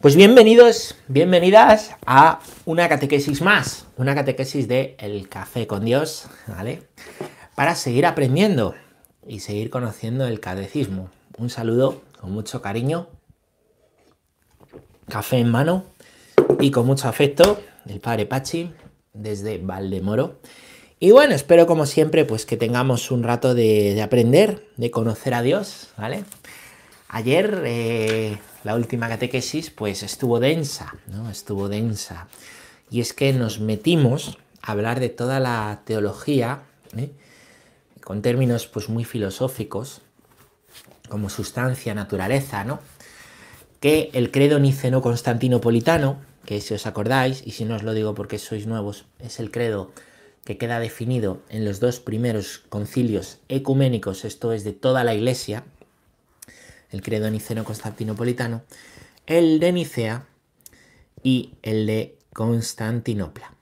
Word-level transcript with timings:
Pues 0.00 0.16
bienvenidos, 0.16 0.96
bienvenidas 1.08 1.90
a 2.06 2.40
una 2.64 2.88
catequesis 2.88 3.42
más, 3.42 3.84
una 3.98 4.14
catequesis 4.14 4.66
de 4.66 4.96
El 4.98 5.28
Café 5.28 5.66
con 5.66 5.84
Dios, 5.84 6.24
¿vale? 6.46 6.84
Para 7.54 7.74
seguir 7.74 8.06
aprendiendo 8.06 8.74
y 9.28 9.40
seguir 9.40 9.68
conociendo 9.68 10.26
el 10.26 10.40
catecismo. 10.40 11.10
Un 11.36 11.50
saludo 11.50 12.00
con 12.18 12.32
mucho 12.32 12.62
cariño, 12.62 13.08
café 15.06 15.36
en 15.36 15.50
mano 15.50 15.84
y 16.60 16.70
con 16.70 16.86
mucho 16.86 17.06
afecto 17.06 17.60
del 17.84 18.00
Padre 18.00 18.24
Pachi 18.24 18.72
desde 19.12 19.58
Valdemoro. 19.58 20.40
Y 20.98 21.10
bueno, 21.10 21.34
espero 21.34 21.66
como 21.66 21.84
siempre 21.84 22.24
pues 22.24 22.46
que 22.46 22.56
tengamos 22.56 23.10
un 23.10 23.22
rato 23.22 23.54
de, 23.54 24.00
aprender, 24.00 24.66
de 24.78 24.90
conocer 24.90 25.34
a 25.34 25.42
Dios, 25.42 25.88
¿vale? 25.98 26.24
Ayer 27.12 27.64
eh, 27.66 28.38
la 28.62 28.76
última 28.76 29.08
catequesis 29.08 29.70
pues 29.70 30.04
estuvo 30.04 30.38
densa, 30.38 30.94
¿no? 31.08 31.28
Estuvo 31.28 31.68
densa. 31.68 32.28
Y 32.88 33.00
es 33.00 33.12
que 33.12 33.32
nos 33.32 33.58
metimos 33.58 34.38
a 34.62 34.72
hablar 34.72 35.00
de 35.00 35.08
toda 35.08 35.40
la 35.40 35.82
teología, 35.84 36.62
¿eh? 36.96 37.10
con 38.04 38.22
términos 38.22 38.68
pues 38.68 38.88
muy 38.88 39.04
filosóficos, 39.04 40.02
como 41.08 41.30
sustancia, 41.30 41.94
naturaleza, 41.94 42.62
¿no? 42.62 42.78
Que 43.80 44.10
el 44.12 44.30
credo 44.30 44.60
niceno-constantinopolitano, 44.60 46.18
que 46.44 46.60
si 46.60 46.74
os 46.74 46.86
acordáis, 46.86 47.42
y 47.44 47.50
si 47.50 47.64
no 47.64 47.74
os 47.74 47.82
lo 47.82 47.92
digo 47.92 48.14
porque 48.14 48.38
sois 48.38 48.68
nuevos, 48.68 49.06
es 49.18 49.40
el 49.40 49.50
credo 49.50 49.90
que 50.44 50.58
queda 50.58 50.78
definido 50.78 51.42
en 51.48 51.64
los 51.64 51.80
dos 51.80 51.98
primeros 51.98 52.58
concilios 52.68 53.38
ecuménicos, 53.48 54.24
esto 54.24 54.52
es 54.52 54.62
de 54.62 54.72
toda 54.72 55.02
la 55.02 55.14
Iglesia, 55.14 55.64
el 56.90 57.02
credo 57.02 57.30
niceno-constantinopolitano, 57.30 58.62
el 59.26 59.60
de 59.60 59.72
Nicea 59.72 60.26
y 61.22 61.54
el 61.62 61.86
de 61.86 62.16
Constantinopla. 62.32 63.52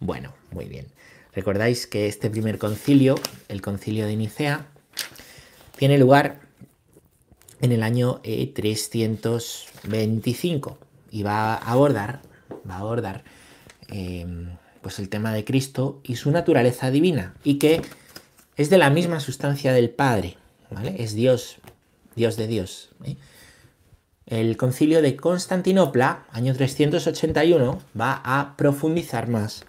Bueno, 0.00 0.32
muy 0.50 0.64
bien. 0.66 0.86
Recordáis 1.32 1.86
que 1.86 2.06
este 2.06 2.30
primer 2.30 2.58
concilio, 2.58 3.16
el 3.48 3.60
concilio 3.60 4.06
de 4.06 4.16
Nicea, 4.16 4.66
tiene 5.76 5.98
lugar 5.98 6.40
en 7.60 7.72
el 7.72 7.82
año 7.82 8.20
325 8.22 10.70
eh, 10.70 10.74
y 11.10 11.22
va 11.22 11.54
a 11.54 11.72
abordar, 11.72 12.22
va 12.68 12.76
a 12.76 12.80
abordar 12.80 13.24
em, 13.88 14.56
pues 14.82 14.98
el 14.98 15.08
tema 15.08 15.32
de 15.32 15.44
Cristo 15.44 16.00
y 16.04 16.16
su 16.16 16.30
naturaleza 16.30 16.90
divina 16.90 17.34
y 17.42 17.58
que 17.58 17.80
es 18.56 18.70
de 18.70 18.78
la 18.78 18.90
misma 18.90 19.20
sustancia 19.20 19.72
del 19.72 19.90
Padre, 19.90 20.36
¿vale? 20.70 20.96
Es 20.98 21.14
Dios 21.14 21.58
Dios 22.16 22.36
de 22.36 22.46
Dios. 22.46 22.90
¿eh? 23.04 23.16
El 24.26 24.56
concilio 24.56 25.02
de 25.02 25.16
Constantinopla, 25.16 26.26
año 26.30 26.54
381, 26.54 27.82
va 27.98 28.22
a 28.24 28.56
profundizar 28.56 29.28
más 29.28 29.64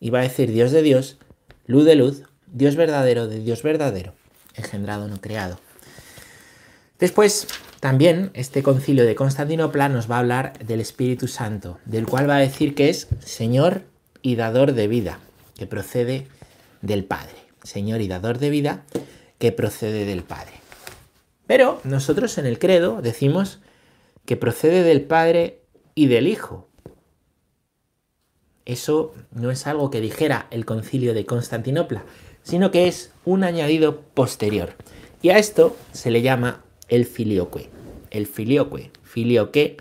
y 0.00 0.10
va 0.10 0.20
a 0.20 0.22
decir 0.22 0.50
Dios 0.50 0.72
de 0.72 0.82
Dios, 0.82 1.18
luz 1.66 1.84
de 1.84 1.94
luz, 1.94 2.22
Dios 2.46 2.76
verdadero 2.76 3.28
de 3.28 3.38
Dios 3.40 3.62
verdadero, 3.62 4.14
engendrado 4.54 5.08
no 5.08 5.20
creado. 5.20 5.58
Después, 6.98 7.46
también 7.80 8.30
este 8.34 8.62
concilio 8.62 9.04
de 9.04 9.14
Constantinopla 9.14 9.88
nos 9.88 10.10
va 10.10 10.16
a 10.16 10.20
hablar 10.20 10.58
del 10.58 10.80
Espíritu 10.80 11.28
Santo, 11.28 11.78
del 11.84 12.06
cual 12.06 12.28
va 12.28 12.36
a 12.36 12.40
decir 12.40 12.74
que 12.74 12.88
es 12.88 13.08
Señor 13.24 13.82
y 14.22 14.36
dador 14.36 14.72
de 14.72 14.88
vida, 14.88 15.18
que 15.56 15.66
procede 15.66 16.26
del 16.80 17.04
Padre. 17.04 17.34
Señor 17.62 18.00
y 18.00 18.08
dador 18.08 18.38
de 18.38 18.50
vida, 18.50 18.84
que 19.38 19.52
procede 19.52 20.04
del 20.04 20.22
Padre. 20.22 20.63
Pero 21.46 21.80
nosotros 21.84 22.38
en 22.38 22.46
el 22.46 22.58
credo 22.58 23.02
decimos 23.02 23.60
que 24.24 24.36
procede 24.36 24.82
del 24.82 25.02
Padre 25.02 25.60
y 25.94 26.06
del 26.06 26.26
Hijo. 26.26 26.68
Eso 28.64 29.12
no 29.30 29.50
es 29.50 29.66
algo 29.66 29.90
que 29.90 30.00
dijera 30.00 30.46
el 30.50 30.64
concilio 30.64 31.12
de 31.12 31.26
Constantinopla, 31.26 32.04
sino 32.42 32.70
que 32.70 32.88
es 32.88 33.12
un 33.26 33.44
añadido 33.44 34.00
posterior. 34.00 34.74
Y 35.20 35.30
a 35.30 35.38
esto 35.38 35.76
se 35.92 36.10
le 36.10 36.22
llama 36.22 36.64
el 36.88 37.04
filioque. 37.04 37.68
El 38.10 38.26
filioque, 38.26 38.90
filioque 39.02 39.76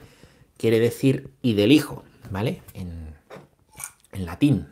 quiere 0.57 0.79
decir 0.79 1.29
y 1.41 1.53
del 1.53 1.71
Hijo, 1.71 2.03
¿vale? 2.29 2.61
En, 2.73 3.15
en 4.11 4.25
latín. 4.25 4.67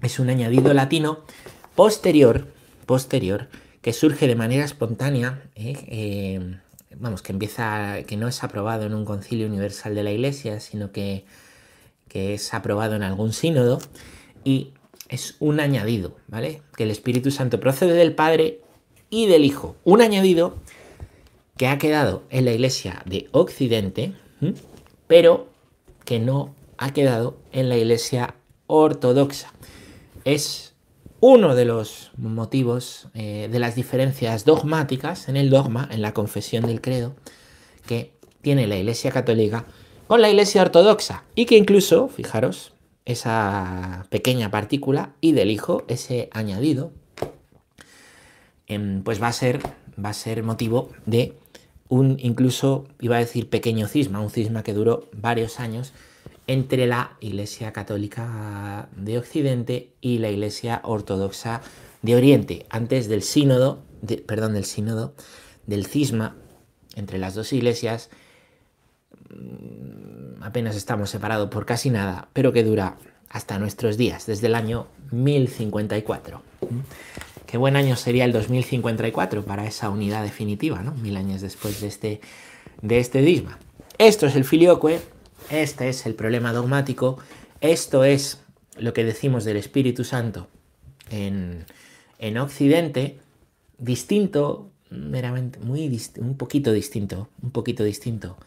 Es 0.00 0.20
un 0.20 0.30
añadido 0.30 0.72
latino 0.74 1.20
posterior, 1.74 2.46
posterior 2.86 3.48
que 3.82 3.92
surge 3.92 4.26
de 4.28 4.36
manera 4.36 4.64
espontánea, 4.64 5.42
¿eh? 5.56 5.76
Eh, 5.88 6.56
vamos, 6.96 7.20
que 7.20 7.32
empieza, 7.32 8.02
que 8.04 8.16
no 8.16 8.28
es 8.28 8.42
aprobado 8.44 8.86
en 8.86 8.94
un 8.94 9.04
concilio 9.04 9.46
universal 9.46 9.94
de 9.94 10.04
la 10.04 10.12
Iglesia, 10.12 10.60
sino 10.60 10.92
que, 10.92 11.24
que 12.08 12.34
es 12.34 12.54
aprobado 12.54 12.94
en 12.94 13.02
algún 13.02 13.32
sínodo, 13.32 13.80
y 14.44 14.72
es 15.08 15.36
un 15.40 15.60
añadido, 15.60 16.16
¿vale? 16.28 16.62
Que 16.76 16.84
el 16.84 16.90
Espíritu 16.90 17.30
Santo 17.30 17.60
procede 17.60 17.94
del 17.94 18.14
Padre 18.14 18.60
y 19.10 19.26
del 19.26 19.44
Hijo. 19.44 19.76
Un 19.84 20.00
añadido 20.00 20.56
que 21.56 21.66
ha 21.66 21.78
quedado 21.78 22.22
en 22.30 22.44
la 22.44 22.52
Iglesia 22.52 23.02
de 23.04 23.28
Occidente, 23.32 24.14
pero 25.06 25.48
que 26.04 26.18
no 26.18 26.54
ha 26.78 26.92
quedado 26.92 27.36
en 27.52 27.68
la 27.68 27.76
Iglesia 27.76 28.34
ortodoxa. 28.66 29.52
Es 30.24 30.71
uno 31.24 31.54
de 31.54 31.64
los 31.64 32.10
motivos 32.16 33.06
eh, 33.14 33.48
de 33.50 33.60
las 33.60 33.76
diferencias 33.76 34.44
dogmáticas 34.44 35.28
en 35.28 35.36
el 35.36 35.50
dogma, 35.50 35.88
en 35.92 36.02
la 36.02 36.12
confesión 36.12 36.66
del 36.66 36.80
credo, 36.80 37.14
que 37.86 38.10
tiene 38.40 38.66
la 38.66 38.76
Iglesia 38.76 39.12
Católica 39.12 39.64
con 40.08 40.20
la 40.20 40.28
Iglesia 40.28 40.62
Ortodoxa 40.62 41.22
y 41.36 41.46
que 41.46 41.56
incluso, 41.56 42.08
fijaros, 42.08 42.72
esa 43.04 44.04
pequeña 44.10 44.50
partícula 44.50 45.14
y 45.20 45.30
del 45.30 45.52
Hijo, 45.52 45.84
ese 45.86 46.28
añadido, 46.32 46.90
em, 48.66 49.04
pues 49.04 49.22
va 49.22 49.28
a 49.28 49.32
ser, 49.32 49.60
va 50.04 50.08
a 50.08 50.14
ser 50.14 50.42
motivo 50.42 50.88
de 51.06 51.36
un 51.88 52.16
incluso, 52.18 52.88
iba 52.98 53.14
a 53.14 53.20
decir 53.20 53.48
pequeño 53.48 53.86
cisma, 53.86 54.18
un 54.18 54.30
cisma 54.30 54.64
que 54.64 54.74
duró 54.74 55.08
varios 55.12 55.60
años, 55.60 55.92
entre 56.46 56.86
la 56.86 57.16
Iglesia 57.20 57.72
Católica 57.72 58.88
de 58.96 59.18
Occidente 59.18 59.92
y 60.00 60.18
la 60.18 60.30
Iglesia 60.30 60.80
Ortodoxa 60.84 61.60
de 62.02 62.16
Oriente, 62.16 62.66
antes 62.70 63.08
del 63.08 63.22
sínodo, 63.22 63.82
perdón, 64.26 64.54
del 64.54 64.64
sínodo, 64.64 65.14
del 65.66 65.86
cisma 65.86 66.36
entre 66.96 67.18
las 67.18 67.34
dos 67.34 67.52
iglesias, 67.52 68.10
mm, 69.30 70.42
apenas 70.42 70.76
estamos 70.76 71.10
separados 71.10 71.48
por 71.48 71.64
casi 71.64 71.90
nada, 71.90 72.28
pero 72.32 72.52
que 72.52 72.64
dura 72.64 72.96
hasta 73.28 73.58
nuestros 73.58 73.96
días, 73.96 74.26
desde 74.26 74.48
el 74.48 74.54
año 74.54 74.88
1054. 75.10 76.42
Qué 77.46 77.58
buen 77.58 77.76
año 77.76 77.96
sería 77.96 78.24
el 78.24 78.32
2054 78.32 79.44
para 79.44 79.66
esa 79.66 79.90
unidad 79.90 80.22
definitiva, 80.22 80.82
¿no? 80.82 80.94
Mil 80.94 81.16
años 81.16 81.40
después 81.40 81.80
de 81.80 81.86
este, 81.86 82.20
de 82.80 82.98
este 82.98 83.22
disma. 83.22 83.58
Esto 83.98 84.26
es 84.26 84.36
el 84.36 84.44
filioque, 84.44 85.00
este 85.52 85.90
es 85.90 86.06
el 86.06 86.14
problema 86.14 86.52
dogmático. 86.52 87.18
Esto 87.60 88.04
es 88.04 88.40
lo 88.78 88.94
que 88.94 89.04
decimos 89.04 89.44
del 89.44 89.58
Espíritu 89.58 90.02
Santo 90.02 90.48
en, 91.10 91.66
Occidente, 92.38 93.18
distinto, 93.78 94.70
meramente, 94.90 95.58
muy 95.58 96.00
un 96.18 96.36
poquito 96.36 96.72
distinto, 96.72 97.28
un 97.42 97.50
poquito 97.50 97.84
distinto 97.84 98.38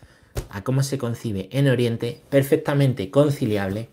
a 0.50 0.64
cómo 0.64 0.82
se 0.82 0.98
concibe 0.98 1.48
en 1.52 1.70
Oriente, 1.70 2.22
perfectamente 2.30 3.12
conciliable, 3.12 3.90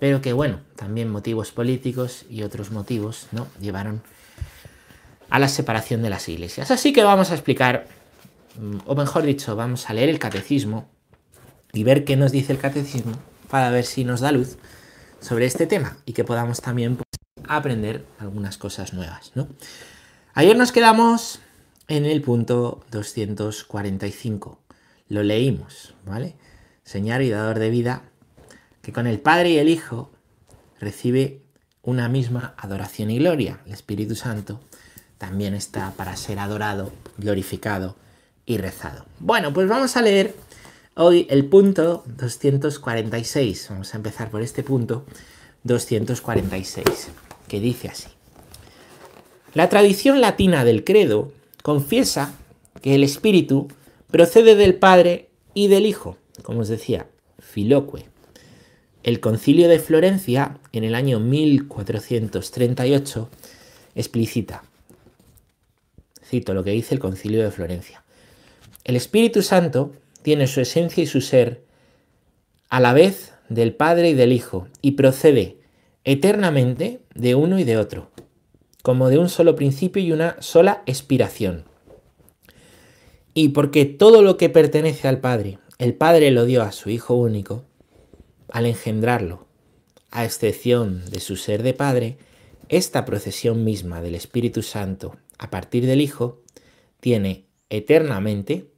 pero 0.00 0.20
que 0.20 0.32
bueno, 0.32 0.60
también 0.76 1.08
motivos 1.08 1.52
políticos 1.52 2.24
y 2.28 2.42
otros 2.42 2.70
motivos 2.70 3.28
¿no? 3.30 3.46
llevaron 3.60 4.02
a 5.30 5.38
la 5.38 5.48
separación 5.48 6.02
de 6.02 6.10
las 6.10 6.28
iglesias. 6.28 6.70
Así 6.70 6.92
que 6.92 7.04
vamos 7.04 7.30
a 7.30 7.34
explicar, 7.34 7.86
mm, 8.58 8.78
o 8.86 8.94
mejor 8.94 9.22
dicho, 9.22 9.54
vamos 9.54 9.88
a 9.88 9.94
leer 9.94 10.08
el 10.08 10.18
catecismo 10.18 10.88
y 11.74 11.84
ver 11.84 12.04
qué 12.04 12.16
nos 12.16 12.32
dice 12.32 12.52
el 12.52 12.58
catecismo 12.58 13.12
para 13.50 13.70
ver 13.70 13.84
si 13.84 14.04
nos 14.04 14.20
da 14.20 14.32
luz 14.32 14.56
sobre 15.20 15.46
este 15.46 15.66
tema 15.66 15.98
y 16.06 16.12
que 16.12 16.24
podamos 16.24 16.60
también 16.60 16.96
pues, 16.96 17.06
aprender 17.46 18.06
algunas 18.18 18.56
cosas 18.56 18.94
nuevas. 18.94 19.32
¿no? 19.34 19.48
Ayer 20.32 20.56
nos 20.56 20.72
quedamos 20.72 21.40
en 21.88 22.06
el 22.06 22.22
punto 22.22 22.84
245. 22.90 24.58
Lo 25.08 25.22
leímos, 25.22 25.94
¿vale? 26.06 26.36
Señor 26.84 27.22
y 27.22 27.30
dador 27.30 27.58
de 27.58 27.70
vida, 27.70 28.02
que 28.82 28.92
con 28.92 29.06
el 29.06 29.20
Padre 29.20 29.50
y 29.50 29.58
el 29.58 29.68
Hijo 29.68 30.10
recibe 30.80 31.42
una 31.82 32.08
misma 32.08 32.54
adoración 32.56 33.10
y 33.10 33.18
gloria. 33.18 33.60
El 33.66 33.72
Espíritu 33.72 34.14
Santo 34.14 34.60
también 35.18 35.54
está 35.54 35.92
para 35.92 36.16
ser 36.16 36.38
adorado, 36.38 36.92
glorificado 37.18 37.96
y 38.46 38.58
rezado. 38.58 39.06
Bueno, 39.20 39.52
pues 39.52 39.68
vamos 39.68 39.96
a 39.96 40.02
leer 40.02 40.34
Hoy 40.96 41.26
el 41.28 41.46
punto 41.46 42.04
246, 42.06 43.66
vamos 43.70 43.92
a 43.92 43.96
empezar 43.96 44.30
por 44.30 44.42
este 44.42 44.62
punto 44.62 45.04
246, 45.64 47.08
que 47.48 47.58
dice 47.58 47.88
así. 47.88 48.06
La 49.54 49.68
tradición 49.68 50.20
latina 50.20 50.64
del 50.64 50.84
credo 50.84 51.32
confiesa 51.64 52.36
que 52.80 52.94
el 52.94 53.02
Espíritu 53.02 53.66
procede 54.08 54.54
del 54.54 54.76
Padre 54.76 55.30
y 55.52 55.66
del 55.66 55.84
Hijo, 55.84 56.16
como 56.44 56.60
os 56.60 56.68
decía, 56.68 57.08
Filoque. 57.40 58.04
El 59.02 59.18
concilio 59.18 59.68
de 59.68 59.80
Florencia, 59.80 60.60
en 60.70 60.84
el 60.84 60.94
año 60.94 61.18
1438, 61.18 63.28
explicita, 63.96 64.62
cito 66.24 66.54
lo 66.54 66.62
que 66.62 66.70
dice 66.70 66.94
el 66.94 67.00
concilio 67.00 67.42
de 67.42 67.50
Florencia, 67.50 68.04
el 68.84 68.94
Espíritu 68.94 69.42
Santo 69.42 69.90
tiene 70.24 70.46
su 70.46 70.62
esencia 70.62 71.02
y 71.02 71.06
su 71.06 71.20
ser 71.20 71.64
a 72.70 72.80
la 72.80 72.94
vez 72.94 73.34
del 73.50 73.74
Padre 73.74 74.08
y 74.08 74.14
del 74.14 74.32
Hijo 74.32 74.68
y 74.80 74.92
procede 74.92 75.58
eternamente 76.02 77.02
de 77.14 77.34
uno 77.34 77.58
y 77.58 77.64
de 77.64 77.76
otro, 77.76 78.10
como 78.82 79.10
de 79.10 79.18
un 79.18 79.28
solo 79.28 79.54
principio 79.54 80.02
y 80.02 80.12
una 80.12 80.36
sola 80.40 80.82
expiración. 80.86 81.66
Y 83.34 83.50
porque 83.50 83.84
todo 83.84 84.22
lo 84.22 84.38
que 84.38 84.48
pertenece 84.48 85.08
al 85.08 85.20
Padre, 85.20 85.58
el 85.78 85.92
Padre 85.92 86.30
lo 86.30 86.46
dio 86.46 86.62
a 86.62 86.72
su 86.72 86.88
Hijo 86.88 87.12
único, 87.12 87.66
al 88.48 88.64
engendrarlo, 88.64 89.46
a 90.10 90.24
excepción 90.24 91.04
de 91.10 91.20
su 91.20 91.36
ser 91.36 91.62
de 91.62 91.74
Padre, 91.74 92.16
esta 92.70 93.04
procesión 93.04 93.62
misma 93.62 94.00
del 94.00 94.14
Espíritu 94.14 94.62
Santo 94.62 95.18
a 95.36 95.50
partir 95.50 95.84
del 95.84 96.00
Hijo 96.00 96.40
tiene 97.00 97.44
eternamente, 97.68 98.70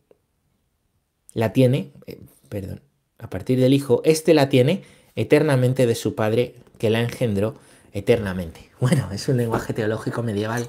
la 1.37 1.53
tiene, 1.53 1.93
eh, 2.07 2.19
perdón, 2.49 2.81
a 3.19 3.29
partir 3.29 3.61
del 3.61 3.75
Hijo, 3.75 4.01
éste 4.05 4.33
la 4.33 4.49
tiene 4.49 4.83
eternamente 5.17 5.87
de 5.87 5.95
su 5.95 6.15
Padre 6.15 6.55
que 6.79 6.89
la 6.89 7.01
engendró 7.01 7.55
eternamente. 7.93 8.71
Bueno, 8.81 9.09
es 9.13 9.29
un 9.29 9.37
lenguaje 9.37 9.75
teológico 9.75 10.23
medieval 10.23 10.69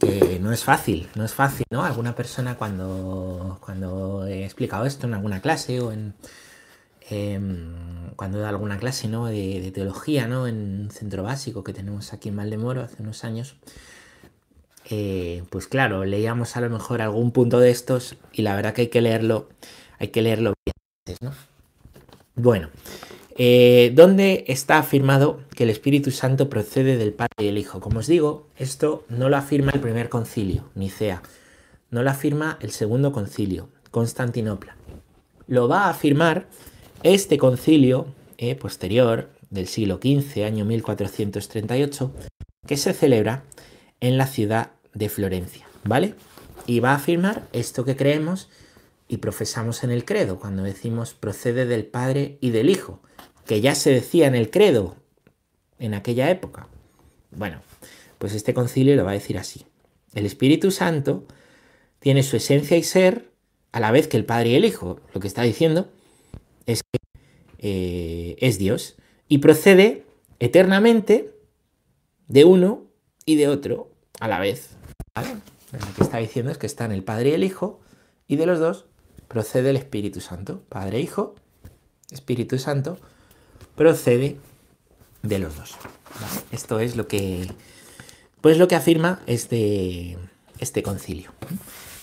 que 0.00 0.38
no 0.40 0.52
es 0.52 0.64
fácil, 0.64 1.08
no 1.14 1.24
es 1.24 1.34
fácil, 1.34 1.66
¿no? 1.70 1.84
Alguna 1.84 2.14
persona 2.14 2.56
cuando, 2.56 3.58
cuando 3.60 4.26
he 4.26 4.44
explicado 4.44 4.86
esto 4.86 5.06
en 5.06 5.14
alguna 5.14 5.40
clase 5.40 5.80
o 5.80 5.92
en 5.92 6.14
em, 7.10 8.10
cuando 8.16 8.38
he 8.38 8.40
dado 8.40 8.54
alguna 8.54 8.78
clase 8.78 9.08
¿no? 9.08 9.26
de, 9.26 9.70
teología 9.74 10.26
¿no? 10.26 10.46
en 10.46 10.82
un 10.82 10.90
centro 10.90 11.22
básico 11.22 11.64
que 11.64 11.72
tenemos 11.72 12.12
aquí 12.12 12.30
en 12.30 12.34
Maldemoro 12.34 12.82
hace 12.82 13.02
unos 13.02 13.24
años, 13.24 13.56
eh, 14.90 15.42
pues 15.50 15.66
claro, 15.66 16.04
leíamos 16.04 16.56
a 16.56 16.60
lo 16.60 16.70
mejor 16.70 17.02
algún 17.02 17.30
punto 17.30 17.60
de 17.60 17.70
estos 17.70 18.16
y 18.32 18.42
la 18.42 18.56
verdad 18.56 18.72
que 18.72 18.82
hay 18.82 18.88
que 18.88 19.02
leerlo, 19.02 19.48
hay 19.98 20.08
que 20.08 20.22
leerlo 20.22 20.54
bien, 20.64 21.16
¿no? 21.20 21.32
Bueno, 22.34 22.70
eh, 23.36 23.92
¿dónde 23.94 24.44
está 24.48 24.78
afirmado 24.78 25.40
que 25.54 25.64
el 25.64 25.70
Espíritu 25.70 26.10
Santo 26.10 26.48
procede 26.48 26.96
del 26.96 27.12
Padre 27.12 27.34
y 27.40 27.48
el 27.48 27.58
Hijo? 27.58 27.80
Como 27.80 27.98
os 27.98 28.06
digo, 28.06 28.46
esto 28.56 29.04
no 29.08 29.28
lo 29.28 29.36
afirma 29.36 29.72
el 29.72 29.80
primer 29.80 30.08
concilio, 30.08 30.70
Nicea, 30.74 31.22
no 31.90 32.02
lo 32.02 32.10
afirma 32.10 32.58
el 32.60 32.70
segundo 32.70 33.12
concilio, 33.12 33.68
Constantinopla. 33.90 34.76
Lo 35.46 35.68
va 35.68 35.84
a 35.84 35.90
afirmar 35.90 36.48
este 37.02 37.38
concilio 37.38 38.06
eh, 38.38 38.54
posterior 38.54 39.30
del 39.50 39.66
siglo 39.66 39.98
XV, 40.02 40.44
año 40.44 40.64
1438, 40.64 42.12
que 42.66 42.76
se 42.76 42.92
celebra 42.92 43.44
en 44.00 44.18
la 44.18 44.26
ciudad 44.26 44.72
de 44.98 45.08
Florencia, 45.08 45.66
¿vale? 45.84 46.14
Y 46.66 46.80
va 46.80 46.92
a 46.92 46.96
afirmar 46.96 47.48
esto 47.52 47.84
que 47.84 47.96
creemos 47.96 48.48
y 49.06 49.18
profesamos 49.18 49.84
en 49.84 49.90
el 49.90 50.04
credo, 50.04 50.38
cuando 50.38 50.62
decimos 50.62 51.14
procede 51.14 51.64
del 51.64 51.86
Padre 51.86 52.36
y 52.40 52.50
del 52.50 52.68
Hijo, 52.68 53.00
que 53.46 53.60
ya 53.60 53.74
se 53.74 53.90
decía 53.90 54.26
en 54.26 54.34
el 54.34 54.50
credo 54.50 54.96
en 55.78 55.94
aquella 55.94 56.30
época. 56.30 56.68
Bueno, 57.30 57.62
pues 58.18 58.34
este 58.34 58.52
concilio 58.52 58.96
lo 58.96 59.04
va 59.04 59.12
a 59.12 59.14
decir 59.14 59.38
así. 59.38 59.64
El 60.14 60.26
Espíritu 60.26 60.70
Santo 60.70 61.26
tiene 62.00 62.22
su 62.22 62.36
esencia 62.36 62.76
y 62.76 62.82
ser 62.82 63.30
a 63.72 63.80
la 63.80 63.92
vez 63.92 64.08
que 64.08 64.16
el 64.16 64.24
Padre 64.24 64.50
y 64.50 64.54
el 64.56 64.64
Hijo. 64.64 65.00
Lo 65.14 65.20
que 65.20 65.28
está 65.28 65.42
diciendo 65.42 65.88
es 66.66 66.82
que 66.82 66.98
eh, 67.58 68.36
es 68.40 68.58
Dios 68.58 68.96
y 69.28 69.38
procede 69.38 70.04
eternamente 70.40 71.32
de 72.26 72.44
uno 72.44 72.86
y 73.24 73.36
de 73.36 73.48
otro 73.48 73.90
a 74.20 74.28
la 74.28 74.40
vez. 74.40 74.77
Lo 75.26 75.94
que 75.94 76.02
está 76.02 76.18
diciendo 76.18 76.50
es 76.50 76.58
que 76.58 76.66
están 76.66 76.92
el 76.92 77.04
Padre 77.04 77.30
y 77.30 77.32
el 77.34 77.44
Hijo, 77.44 77.80
y 78.26 78.36
de 78.36 78.46
los 78.46 78.58
dos 78.58 78.86
procede 79.28 79.70
el 79.70 79.76
Espíritu 79.76 80.20
Santo. 80.20 80.62
Padre, 80.68 81.00
Hijo, 81.00 81.34
Espíritu 82.10 82.58
Santo, 82.58 82.98
procede 83.76 84.38
de 85.22 85.38
los 85.38 85.56
dos. 85.56 85.76
Esto 86.52 86.80
es 86.80 86.96
lo 86.96 87.06
que, 87.06 87.50
pues 88.40 88.58
lo 88.58 88.68
que 88.68 88.76
afirma 88.76 89.20
este, 89.26 90.16
este 90.58 90.82
concilio. 90.82 91.32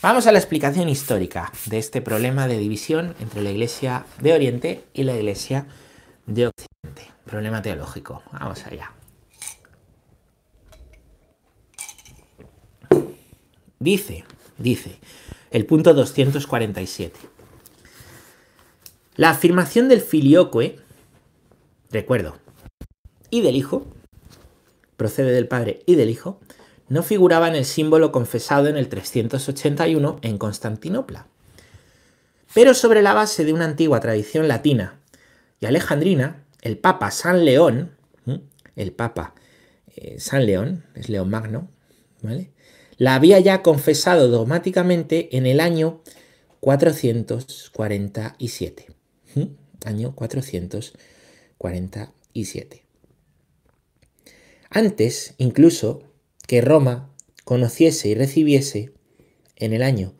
Vamos 0.02 0.28
a 0.28 0.32
la 0.32 0.38
explicación 0.38 0.88
histórica 0.88 1.52
de 1.66 1.80
este 1.80 2.02
problema 2.02 2.48
de 2.48 2.60
división 2.60 3.16
entre 3.20 3.42
la 3.42 3.50
Iglesia 3.50 4.06
de 4.22 4.34
Oriente 4.34 4.84
y 4.94 5.04
la 5.04 5.16
Iglesia 5.16 5.66
de 6.28 6.48
Occidente. 6.48 7.12
Problema 7.26 7.64
teológico. 7.64 8.22
Vamos 8.32 8.64
allá. 8.68 8.92
Dice, 13.80 14.24
dice, 14.58 14.98
el 15.52 15.66
punto 15.66 15.94
247. 15.94 17.20
La 19.16 19.30
afirmación 19.30 19.88
del 19.88 20.02
filioque, 20.02 20.78
recuerdo, 21.90 22.38
y 23.30 23.42
del 23.42 23.56
hijo, 23.56 23.86
procede 24.98 25.32
del 25.32 25.48
padre 25.48 25.82
y 25.86 25.96
del 25.96 26.10
hijo, 26.10 26.40
no 26.88 27.04
figuraba 27.04 27.48
en 27.48 27.56
el 27.56 27.66
símbolo 27.66 28.12
confesado 28.12 28.68
en 28.68 28.78
el 28.78 28.90
381 28.90 30.20
en 30.22 30.38
Constantinopla. 30.38 31.28
Pero 32.54 32.74
sobre 32.74 33.02
la 33.02 33.14
base 33.14 33.44
de 33.44 33.54
una 33.54 33.66
antigua 33.66 34.00
tradición 34.00 34.48
latina 34.48 35.00
y 35.60 35.66
alejandrina, 35.66 36.44
el 36.62 36.78
Papa 36.78 37.12
San 37.12 37.44
León, 37.44 37.92
el 38.76 38.92
Papa 38.92 39.36
eh, 39.96 40.20
San 40.20 40.46
León, 40.46 40.86
es 40.96 41.10
León 41.10 41.30
Magno, 41.30 41.70
¿vale? 42.22 42.52
La 42.98 43.16
había 43.16 43.40
ya 43.40 43.62
confesado 43.62 44.30
dogmáticamente 44.30 45.38
en 45.38 45.46
el 45.46 45.60
año 45.60 46.02
447. 46.60 48.88
Año 49.86 50.16
447. 50.16 52.86
Antes, 54.70 55.36
incluso, 55.38 56.04
que 56.48 56.62
Roma 56.62 57.14
conociese 57.44 58.08
y 58.10 58.16
recibiese 58.16 58.94
en 59.56 59.74
el 59.74 59.84
año 59.84 60.16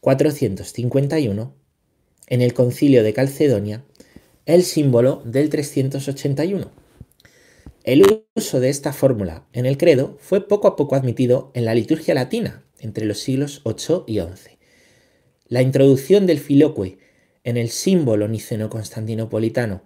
451, 0.00 1.54
en 2.28 2.40
el 2.40 2.54
concilio 2.54 3.02
de 3.02 3.12
Calcedonia, 3.12 3.84
el 4.46 4.62
símbolo 4.62 5.22
del 5.24 5.50
381 5.50 6.79
el 7.84 8.26
uso 8.34 8.60
de 8.60 8.68
esta 8.68 8.92
fórmula 8.92 9.46
en 9.52 9.64
el 9.64 9.78
credo 9.78 10.18
fue 10.20 10.46
poco 10.46 10.68
a 10.68 10.76
poco 10.76 10.96
admitido 10.96 11.50
en 11.54 11.64
la 11.64 11.74
liturgia 11.74 12.14
latina 12.14 12.62
entre 12.78 13.06
los 13.06 13.20
siglos 13.20 13.62
8 13.64 14.04
y 14.06 14.20
11. 14.20 14.58
La 15.46 15.62
introducción 15.62 16.26
del 16.26 16.40
filoque 16.40 16.98
en 17.42 17.56
el 17.56 17.70
símbolo 17.70 18.28
niceno-constantinopolitano 18.28 19.82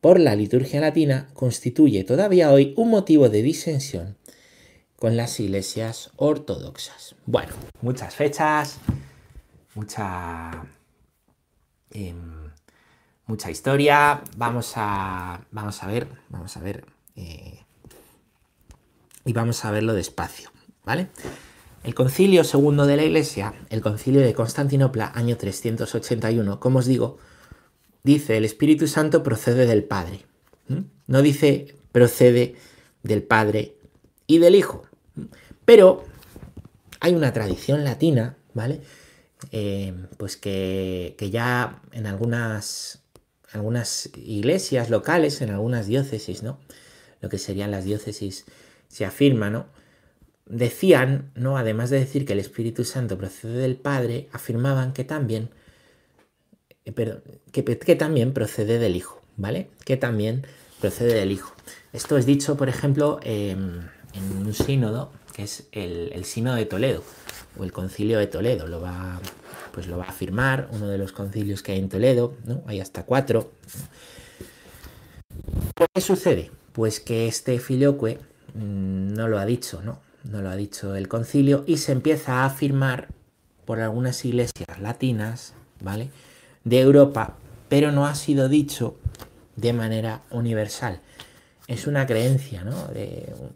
por 0.00 0.20
la 0.20 0.34
liturgia 0.36 0.80
latina 0.80 1.28
constituye 1.34 2.04
todavía 2.04 2.50
hoy 2.50 2.72
un 2.76 2.90
motivo 2.90 3.28
de 3.28 3.42
disensión 3.42 4.16
con 4.96 5.16
las 5.16 5.38
iglesias 5.38 6.10
ortodoxas. 6.16 7.14
Bueno, 7.26 7.52
muchas 7.82 8.14
fechas, 8.14 8.78
mucha, 9.74 10.64
em, 11.90 12.50
mucha 13.26 13.50
historia. 13.50 14.22
Vamos 14.36 14.72
a, 14.76 15.46
vamos 15.50 15.82
a 15.82 15.86
ver, 15.86 16.08
vamos 16.30 16.56
a 16.56 16.60
ver 16.60 16.97
eh, 17.18 17.64
y 19.24 19.32
vamos 19.32 19.64
a 19.64 19.70
verlo 19.72 19.92
despacio, 19.92 20.50
¿vale? 20.84 21.08
El 21.82 21.94
concilio 21.94 22.44
segundo 22.44 22.86
de 22.86 22.96
la 22.96 23.04
Iglesia, 23.04 23.54
el 23.70 23.80
concilio 23.80 24.20
de 24.20 24.34
Constantinopla, 24.34 25.12
año 25.14 25.36
381, 25.36 26.60
como 26.60 26.78
os 26.78 26.86
digo, 26.86 27.18
dice 28.04 28.36
el 28.36 28.44
Espíritu 28.44 28.86
Santo 28.86 29.22
procede 29.22 29.66
del 29.66 29.84
Padre. 29.84 30.24
No 31.06 31.22
dice 31.22 31.76
procede 31.92 32.54
del 33.02 33.22
Padre 33.22 33.74
y 34.26 34.38
del 34.38 34.54
Hijo. 34.54 34.84
Pero 35.64 36.04
hay 37.00 37.14
una 37.14 37.32
tradición 37.32 37.84
latina, 37.84 38.36
¿vale? 38.54 38.80
Eh, 39.50 39.94
pues 40.16 40.36
que, 40.36 41.14
que, 41.18 41.30
ya 41.30 41.80
en 41.92 42.06
algunas, 42.06 43.02
algunas 43.52 44.10
iglesias 44.16 44.90
locales, 44.90 45.40
en 45.40 45.50
algunas 45.50 45.86
diócesis, 45.86 46.42
¿no? 46.42 46.58
Lo 47.20 47.28
que 47.28 47.38
serían 47.38 47.70
las 47.70 47.84
diócesis, 47.84 48.44
se 48.88 49.04
afirma, 49.04 49.50
¿no? 49.50 49.66
Decían, 50.46 51.30
¿no? 51.34 51.58
Además 51.58 51.90
de 51.90 51.98
decir 51.98 52.24
que 52.24 52.32
el 52.32 52.38
Espíritu 52.38 52.84
Santo 52.84 53.18
procede 53.18 53.58
del 53.58 53.76
Padre, 53.76 54.28
afirmaban 54.32 54.92
que 54.92 55.04
también, 55.04 55.50
eh, 56.84 57.20
que, 57.52 57.96
también 57.96 58.32
procede 58.32 58.78
del 58.78 58.96
Hijo, 58.96 59.20
¿vale? 59.36 59.68
Que 59.84 59.96
también 59.96 60.46
procede 60.80 61.14
del 61.14 61.32
Hijo. 61.32 61.54
Esto 61.92 62.16
es 62.16 62.24
dicho, 62.24 62.56
por 62.56 62.68
ejemplo, 62.68 63.20
en 63.22 63.90
un 64.38 64.54
sínodo 64.54 65.12
que 65.34 65.44
es 65.44 65.68
el, 65.72 66.10
el 66.12 66.24
Sino 66.24 66.54
de 66.54 66.66
Toledo 66.66 67.04
o 67.58 67.64
el 67.64 67.72
Concilio 67.72 68.18
de 68.18 68.26
Toledo. 68.26 68.66
Lo 68.66 68.80
va, 68.80 69.20
pues 69.72 69.86
lo 69.86 69.98
va 69.98 70.06
a 70.06 70.08
afirmar 70.08 70.68
uno 70.72 70.88
de 70.88 70.98
los 70.98 71.12
concilios 71.12 71.62
que 71.62 71.72
hay 71.72 71.78
en 71.78 71.88
Toledo, 71.88 72.34
¿no? 72.44 72.62
Hay 72.66 72.80
hasta 72.80 73.04
cuatro. 73.04 73.52
¿Qué 75.94 76.00
sucede? 76.00 76.50
Pues 76.78 77.00
que 77.00 77.26
este 77.26 77.58
filioque 77.58 78.20
mm, 78.54 79.12
no 79.12 79.26
lo 79.26 79.40
ha 79.40 79.46
dicho, 79.46 79.82
¿no? 79.82 79.98
No 80.22 80.42
lo 80.42 80.48
ha 80.48 80.54
dicho 80.54 80.94
el 80.94 81.08
concilio 81.08 81.64
y 81.66 81.78
se 81.78 81.90
empieza 81.90 82.34
a 82.34 82.44
afirmar 82.44 83.08
por 83.64 83.80
algunas 83.80 84.24
iglesias 84.24 84.78
latinas, 84.80 85.54
¿vale? 85.80 86.10
De 86.62 86.78
Europa, 86.78 87.36
pero 87.68 87.90
no 87.90 88.06
ha 88.06 88.14
sido 88.14 88.48
dicho 88.48 88.96
de 89.56 89.72
manera 89.72 90.22
universal. 90.30 91.00
Es 91.66 91.88
una 91.88 92.06
creencia, 92.06 92.62
¿no? 92.62 92.76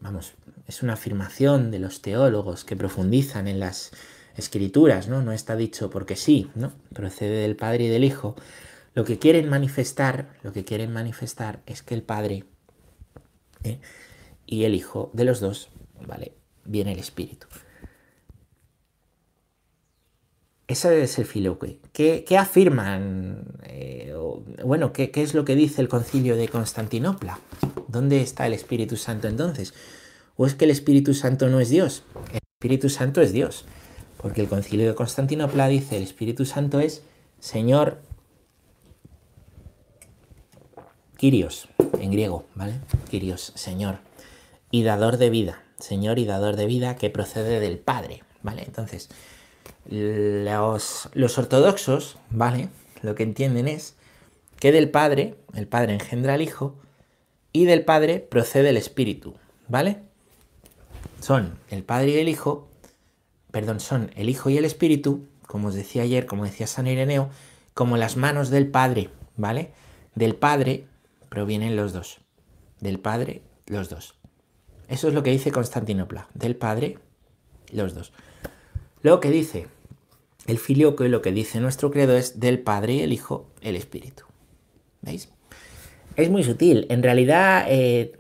vamos, 0.01 0.33
es 0.67 0.83
una 0.83 0.95
afirmación 0.95 1.71
de 1.71 1.79
los 1.79 2.03
teólogos 2.03 2.65
que 2.65 2.75
profundizan 2.75 3.47
en 3.47 3.61
las 3.61 3.93
escrituras, 4.37 5.07
¿no? 5.07 5.23
No 5.23 5.31
está 5.31 5.55
dicho 5.55 5.91
porque 5.91 6.17
sí, 6.17 6.51
¿no? 6.57 6.73
Procede 6.93 7.43
del 7.43 7.55
Padre 7.55 7.85
y 7.85 7.89
del 7.89 8.03
Hijo. 8.03 8.35
Lo 8.97 9.05
que 9.05 9.21
quieren 9.21 9.49
manifestar, 9.49 10.27
lo 10.43 10.53
que 10.53 10.65
quieren 10.65 10.93
manifestar 10.93 11.61
es 11.67 11.83
que 11.83 11.95
el 11.95 12.03
Padre 12.03 12.47
¿eh? 13.65 13.79
y 14.47 14.65
el 14.65 14.75
Hijo 14.75 15.11
de 15.13 15.25
los 15.25 15.41
dos, 15.41 15.69
¿vale? 16.07 16.33
Viene 16.65 16.93
el 16.93 16.99
Espíritu. 16.99 17.47
Ese 20.69 21.03
es 21.03 21.19
el 21.19 21.27
filoque. 21.27 21.81
¿Qué, 21.93 22.25
afirman? 22.39 23.45
Eh, 23.65 24.15
bueno, 24.65 24.93
¿qué, 24.93 25.11
¿qué, 25.11 25.23
es 25.23 25.35
lo 25.35 25.45
que 25.45 25.55
dice 25.55 25.83
el 25.83 25.89
concilio 25.89 26.37
de 26.37 26.49
Constantinopla? 26.49 27.39
¿Dónde 27.89 28.23
está 28.23 28.47
el 28.47 28.55
Espíritu 28.55 28.97
Santo 28.97 29.29
entonces? 29.29 29.75
¿O 30.37 30.47
es 30.47 30.55
que 30.55 30.65
el 30.65 30.71
Espíritu 30.71 31.13
Santo 31.13 31.49
no 31.49 31.61
es 31.61 31.69
Dios? 31.69 32.05
El 32.33 32.41
Espíritu 32.55 32.89
Santo 32.89 33.21
es 33.21 33.33
Dios. 33.33 33.67
Porque 34.17 34.41
el 34.41 34.49
concilio 34.49 34.87
de 34.87 34.95
Constantinopla 34.95 35.69
dice 35.69 35.97
el 35.97 36.05
Espíritu 36.05 36.45
Santo 36.47 36.81
es 36.81 37.03
Señor 37.41 37.99
Kyrios, 41.23 41.69
en 42.01 42.11
griego, 42.11 42.47
¿vale? 42.57 42.81
Kyrios, 43.09 43.53
Señor, 43.55 43.99
y 44.73 44.83
dador 44.83 45.19
de 45.19 45.31
vida, 45.31 45.63
Señor 45.79 46.19
y 46.19 46.25
dador 46.25 46.57
de 46.57 46.67
vida 46.67 46.97
que 46.97 47.11
procede 47.11 47.61
del 47.61 47.79
Padre, 47.79 48.25
¿vale? 48.43 48.65
Entonces, 48.67 49.09
los, 49.89 51.09
los 51.13 51.39
ortodoxos, 51.39 52.19
¿vale? 52.31 52.71
Lo 53.03 53.15
que 53.15 53.23
entienden 53.23 53.69
es 53.69 53.95
que 54.59 54.73
del 54.73 54.91
Padre, 54.91 55.37
el 55.55 55.69
Padre 55.69 55.95
engendra 55.95 56.35
al 56.35 56.43
Hijo, 56.43 56.75
y 57.53 57.67
del 57.67 57.85
Padre 57.85 58.19
procede 58.19 58.71
el 58.71 58.77
Espíritu, 58.77 59.35
¿vale? 59.69 59.99
Son 61.21 61.57
el 61.71 61.85
Padre 61.85 62.09
y 62.09 62.19
el 62.19 62.29
Hijo, 62.29 62.67
perdón, 63.53 63.79
son 63.79 64.11
el 64.17 64.29
Hijo 64.29 64.51
y 64.51 64.59
el 64.59 64.65
Espíritu, 64.65 65.29
como 65.47 65.69
os 65.69 65.75
decía 65.75 66.03
ayer, 66.03 66.27
como 66.27 66.47
decía 66.47 66.67
San 66.67 66.89
Ireneo, 66.89 67.31
como 67.75 67.97
las 67.97 68.17
manos 68.17 68.51
del 68.51 68.67
Padre, 68.67 69.11
¿vale? 69.37 69.71
Del 70.17 70.35
Padre 70.35 70.89
provienen 71.33 71.77
los 71.77 71.95
dos. 71.95 72.21
Del 72.81 73.01
Padre, 73.01 73.41
los 73.67 73.89
dos. 73.89 74.17
Eso 74.89 75.09
es 75.09 75.15
lo 75.15 75.23
que 75.23 75.31
dice 75.31 75.51
Constantinopla. 75.51 76.29
Del 76.35 76.57
Padre, 76.57 76.99
los 77.73 77.95
dos. 77.95 78.13
Lo 79.01 79.19
que 79.19 79.31
dice 79.31 79.67
el 80.47 80.59
filioque, 80.59 81.09
lo 81.09 81.23
que 81.23 81.33
dice 81.33 81.59
nuestro 81.59 81.91
credo 81.91 82.19
es 82.19 82.39
del 82.39 82.59
Padre 82.59 83.03
el 83.03 83.15
Hijo, 83.15 83.47
el 83.63 83.77
Espíritu. 83.77 84.25
¿Veis? 85.01 85.31
Es 86.17 86.29
muy 86.29 86.45
sutil. 86.45 86.87
En 86.91 87.03
realidad, 87.03 87.65
eh, 87.67 88.13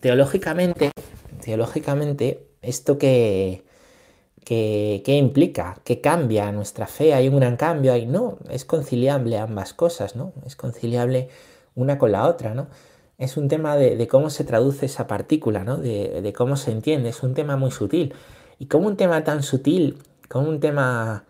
teológicamente, 0.00 0.92
teológicamente, 1.44 2.46
esto 2.62 2.96
que, 2.96 3.64
que, 4.46 5.02
que, 5.04 5.18
implica, 5.18 5.78
que 5.84 6.00
cambia 6.00 6.50
nuestra 6.52 6.86
fe, 6.86 7.12
hay 7.12 7.28
un 7.28 7.36
gran 7.36 7.58
cambio, 7.58 7.92
ahí 7.92 8.06
no, 8.06 8.38
es 8.48 8.64
conciliable 8.64 9.36
ambas 9.36 9.74
cosas, 9.74 10.16
¿no? 10.16 10.32
Es 10.46 10.56
conciliable 10.56 11.28
una 11.82 11.98
con 11.98 12.12
la 12.12 12.26
otra, 12.26 12.54
¿no? 12.54 12.68
Es 13.18 13.36
un 13.36 13.48
tema 13.48 13.76
de, 13.76 14.06
cómo 14.08 14.30
se 14.30 14.44
traduce 14.44 14.86
esa 14.86 15.06
partícula, 15.06 15.62
¿no? 15.64 15.76
De, 15.76 16.32
cómo 16.36 16.56
se 16.56 16.72
entiende, 16.72 17.10
es 17.10 17.22
un 17.22 17.34
tema 17.34 17.56
muy 17.56 17.70
sutil. 17.70 18.14
Y 18.58 18.66
como 18.66 18.86
un 18.86 18.96
tema 18.96 19.24
tan 19.24 19.42
sutil, 19.42 20.02
como 20.28 20.48
un 20.48 20.60
tema 20.60 21.24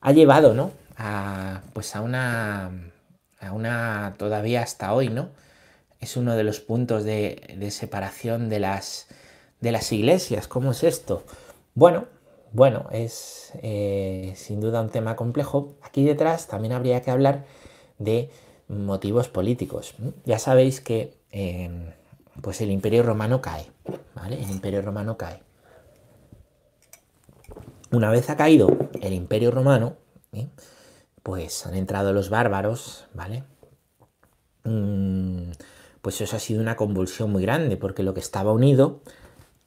ha 0.00 0.12
llevado, 0.12 0.54
¿no? 0.54 0.72
A, 0.96 1.62
pues 1.72 1.94
a 1.94 2.00
una, 2.00 2.70
a 3.40 3.52
una, 3.52 4.14
todavía 4.18 4.62
hasta 4.62 4.92
hoy, 4.92 5.08
¿no? 5.08 5.28
Es 6.00 6.16
uno 6.16 6.36
de 6.36 6.44
los 6.44 6.60
puntos 6.60 7.04
de, 7.04 7.68
separación 7.70 8.48
de 8.48 8.60
las, 8.60 9.08
de 9.60 9.72
las 9.72 9.92
iglesias. 9.92 10.48
¿Cómo 10.48 10.72
es 10.72 10.82
esto? 10.82 11.24
Bueno, 11.74 12.06
bueno, 12.52 12.86
es 12.90 13.52
eh, 13.62 14.32
sin 14.36 14.60
duda 14.60 14.80
un 14.80 14.90
tema 14.90 15.16
complejo. 15.16 15.74
Aquí 15.82 16.04
detrás 16.04 16.46
también 16.48 16.72
habría 16.72 17.02
que 17.02 17.10
hablar 17.10 17.44
de 17.98 18.30
motivos 18.68 19.28
políticos. 19.28 19.94
Ya 20.24 20.38
sabéis 20.38 20.80
que 20.80 21.16
em, 21.30 21.92
pues 22.40 22.60
el 22.60 22.70
imperio 22.70 23.02
romano 23.02 23.40
cae. 23.40 23.66
El 24.28 24.50
imperio 24.50 24.82
romano 24.82 25.16
cae. 25.16 25.40
Una 27.92 28.10
vez 28.10 28.28
ha 28.30 28.36
caído 28.36 28.68
el 29.00 29.12
imperio 29.12 29.50
romano, 29.50 29.96
¿eh? 30.32 30.48
pues 31.22 31.66
han 31.66 31.74
entrado 31.74 32.12
los 32.12 32.28
bárbaros, 32.30 33.06
¿vale? 33.14 33.44
Mm, 34.64 35.52
pues 36.02 36.20
eso 36.20 36.36
ha 36.36 36.40
sido 36.40 36.60
una 36.60 36.76
convulsión 36.76 37.30
muy 37.30 37.42
grande, 37.42 37.76
porque 37.76 38.02
lo 38.02 38.14
que 38.14 38.20
estaba 38.20 38.52
unido 38.52 39.00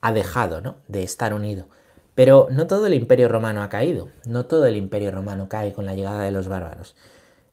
ha 0.02 0.12
dejado 0.12 0.62
¿no? 0.62 0.78
de 0.88 1.04
estar 1.04 1.34
unido. 1.34 1.68
Pero 2.16 2.48
no 2.52 2.68
todo 2.68 2.88
el 2.88 2.94
imperio 2.94 3.30
romano 3.30 3.64
ha 3.64 3.70
caído, 3.70 4.10
no 4.26 4.46
todo 4.46 4.66
el 4.66 4.76
imperio 4.76 5.12
romano 5.12 5.48
cae 5.48 5.74
con 5.74 5.86
la 5.86 5.96
llegada 5.96 6.24
de 6.24 6.32
los 6.32 6.50
bárbaros. 6.50 6.96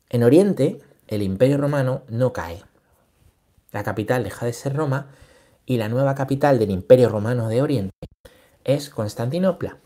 En 0.09 0.25
Oriente, 0.25 0.81
el 1.09 1.23
imperio 1.23 1.59
romano 1.59 2.03
no 2.09 2.33
cae. 2.33 2.63
La 3.73 3.83
capital 3.83 4.25
deja 4.25 4.47
de 4.47 4.53
ser 4.53 4.75
Roma 4.75 5.09
y 5.65 5.77
la 5.77 5.89
nueva 5.89 6.15
capital 6.15 6.59
del 6.59 6.71
imperio 6.71 7.09
romano 7.09 7.49
de 7.49 7.63
Oriente 7.63 7.95
es 8.65 8.91
Constantinopla. 8.91 9.79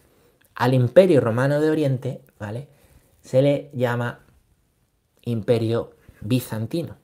Al 0.55 0.75
imperio 0.75 1.21
romano 1.21 1.61
de 1.61 1.71
Oriente, 1.71 2.23
¿vale? 2.39 2.69
Se 3.23 3.43
le 3.43 3.71
llama 3.73 4.21
imperio 5.23 5.93
bizantino. 6.21 6.97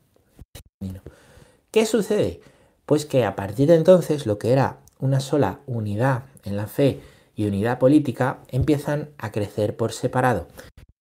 ¿Qué 1.71 1.87
sucede? 1.87 2.41
Pues 2.87 3.05
que 3.05 3.25
a 3.25 3.37
partir 3.37 3.69
de 3.69 3.75
entonces 3.75 4.27
lo 4.27 4.39
que 4.39 4.53
era 4.53 4.79
una 4.99 5.21
sola 5.21 5.61
unidad 5.67 6.25
en 6.45 6.57
la 6.57 6.67
fe 6.67 7.01
y 7.35 7.47
unidad 7.47 7.79
política 7.79 8.39
empiezan 8.49 9.11
a 9.19 9.33
crecer 9.33 9.77
por 9.77 9.93
separado. 9.93 10.47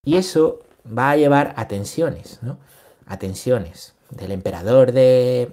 Y 0.03 0.17
eso 0.17 0.59
va 0.85 1.11
a 1.11 1.17
llevar 1.17 1.53
a 1.57 1.67
tensiones, 1.67 2.39
¿no? 2.41 2.57
Atenciones 3.05 3.93
del 4.09 4.31
emperador 4.31 4.91
de, 4.91 5.51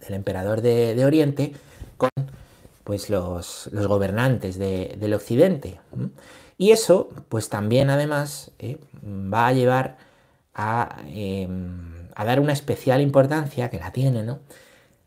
del 0.00 0.14
emperador 0.14 0.60
de, 0.60 1.04
Oriente 1.04 1.52
con 1.96 2.10
pues, 2.84 3.10
los, 3.10 3.70
gobernantes 3.72 4.58
del 4.58 5.14
Occidente. 5.14 5.80
Y 6.56 6.70
eso, 6.70 7.08
pues 7.28 7.48
también 7.48 7.90
además, 7.90 8.52
eh, 8.58 8.78
va 9.04 9.48
a 9.48 9.52
llevar 9.52 9.96
a, 10.54 11.02
em, 11.08 12.08
a, 12.14 12.24
dar 12.24 12.40
una 12.40 12.52
especial 12.52 13.00
importancia, 13.00 13.70
que 13.70 13.78
la 13.78 13.92
tiene, 13.92 14.22
¿no? 14.22 14.38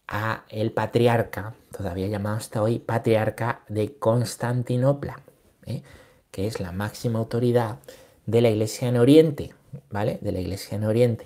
a 0.08 0.46
el 0.50 0.72
patriarca, 0.72 1.54
todavía 1.76 2.08
llamado 2.08 2.38
hasta 2.38 2.62
hoy 2.62 2.80
patriarca 2.80 3.62
de 3.68 3.96
Constantinopla, 3.98 5.20
¿eh? 5.66 5.84
que 6.32 6.48
es 6.48 6.60
la 6.60 6.72
máxima 6.72 7.20
autoridad 7.20 7.80
de 8.26 8.42
la 8.42 8.50
Iglesia 8.50 8.88
en 8.88 8.98
Oriente, 8.98 9.54
¿vale? 9.90 10.20
De 10.22 10.32
la 10.32 10.40
Iglesia 10.40 10.76
en 10.76 10.84
Oriente. 10.84 11.26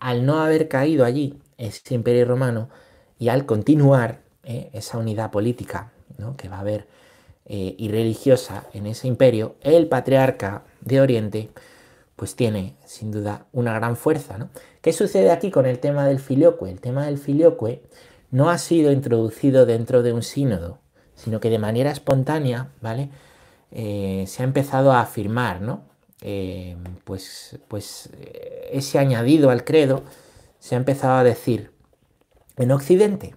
Al 0.00 0.26
no 0.26 0.40
haber 0.40 0.68
caído 0.68 1.04
allí 1.04 1.38
ese 1.56 1.94
imperio 1.94 2.24
romano 2.26 2.68
y 3.18 3.28
al 3.28 3.46
continuar 3.46 4.20
¿eh? 4.44 4.70
esa 4.72 4.98
unidad 4.98 5.30
política 5.30 5.92
que 6.36 6.48
va 6.48 6.56
a 6.56 6.60
haber 6.60 6.86
eh, 7.46 7.74
y 7.76 7.88
religiosa 7.88 8.64
en 8.72 8.86
ese 8.86 9.08
imperio, 9.08 9.56
el 9.60 9.86
patriarca 9.88 10.62
de 10.80 11.00
Oriente 11.00 11.50
pues 12.16 12.36
tiene 12.36 12.76
sin 12.84 13.10
duda 13.10 13.46
una 13.52 13.74
gran 13.74 13.96
fuerza. 13.96 14.38
¿no? 14.38 14.48
¿Qué 14.80 14.92
sucede 14.92 15.30
aquí 15.30 15.50
con 15.50 15.66
el 15.66 15.78
tema 15.78 16.06
del 16.06 16.20
filioque? 16.20 16.70
El 16.70 16.80
tema 16.80 17.06
del 17.06 17.18
filioque 17.18 17.82
no 18.30 18.50
ha 18.50 18.58
sido 18.58 18.92
introducido 18.92 19.66
dentro 19.66 20.02
de 20.02 20.12
un 20.12 20.22
sínodo, 20.22 20.78
sino 21.14 21.40
que 21.40 21.50
de 21.50 21.58
manera 21.58 21.90
espontánea, 21.90 22.68
¿vale? 22.80 23.10
Eh, 23.70 24.24
se 24.26 24.42
ha 24.42 24.44
empezado 24.44 24.92
a 24.92 25.00
afirmar, 25.00 25.60
¿no? 25.60 25.82
Eh, 26.26 26.74
pues, 27.04 27.58
pues 27.68 28.08
eh, 28.18 28.70
ese 28.72 28.98
añadido 28.98 29.50
al 29.50 29.62
credo 29.62 30.04
se 30.58 30.74
ha 30.74 30.78
empezado 30.78 31.18
a 31.18 31.22
decir 31.22 31.70
en 32.56 32.72
Occidente. 32.72 33.36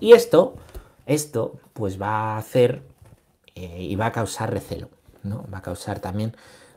Y 0.00 0.12
esto, 0.12 0.56
esto, 1.04 1.60
pues 1.74 2.00
va 2.00 2.34
a 2.34 2.38
hacer 2.38 2.82
eh, 3.54 3.82
y 3.82 3.94
va 3.94 4.06
a 4.06 4.12
causar 4.12 4.52
recelo, 4.52 4.88
¿no? 5.22 5.46
Va 5.52 5.58
a 5.58 5.62
causar 5.62 6.00
también 6.00 6.34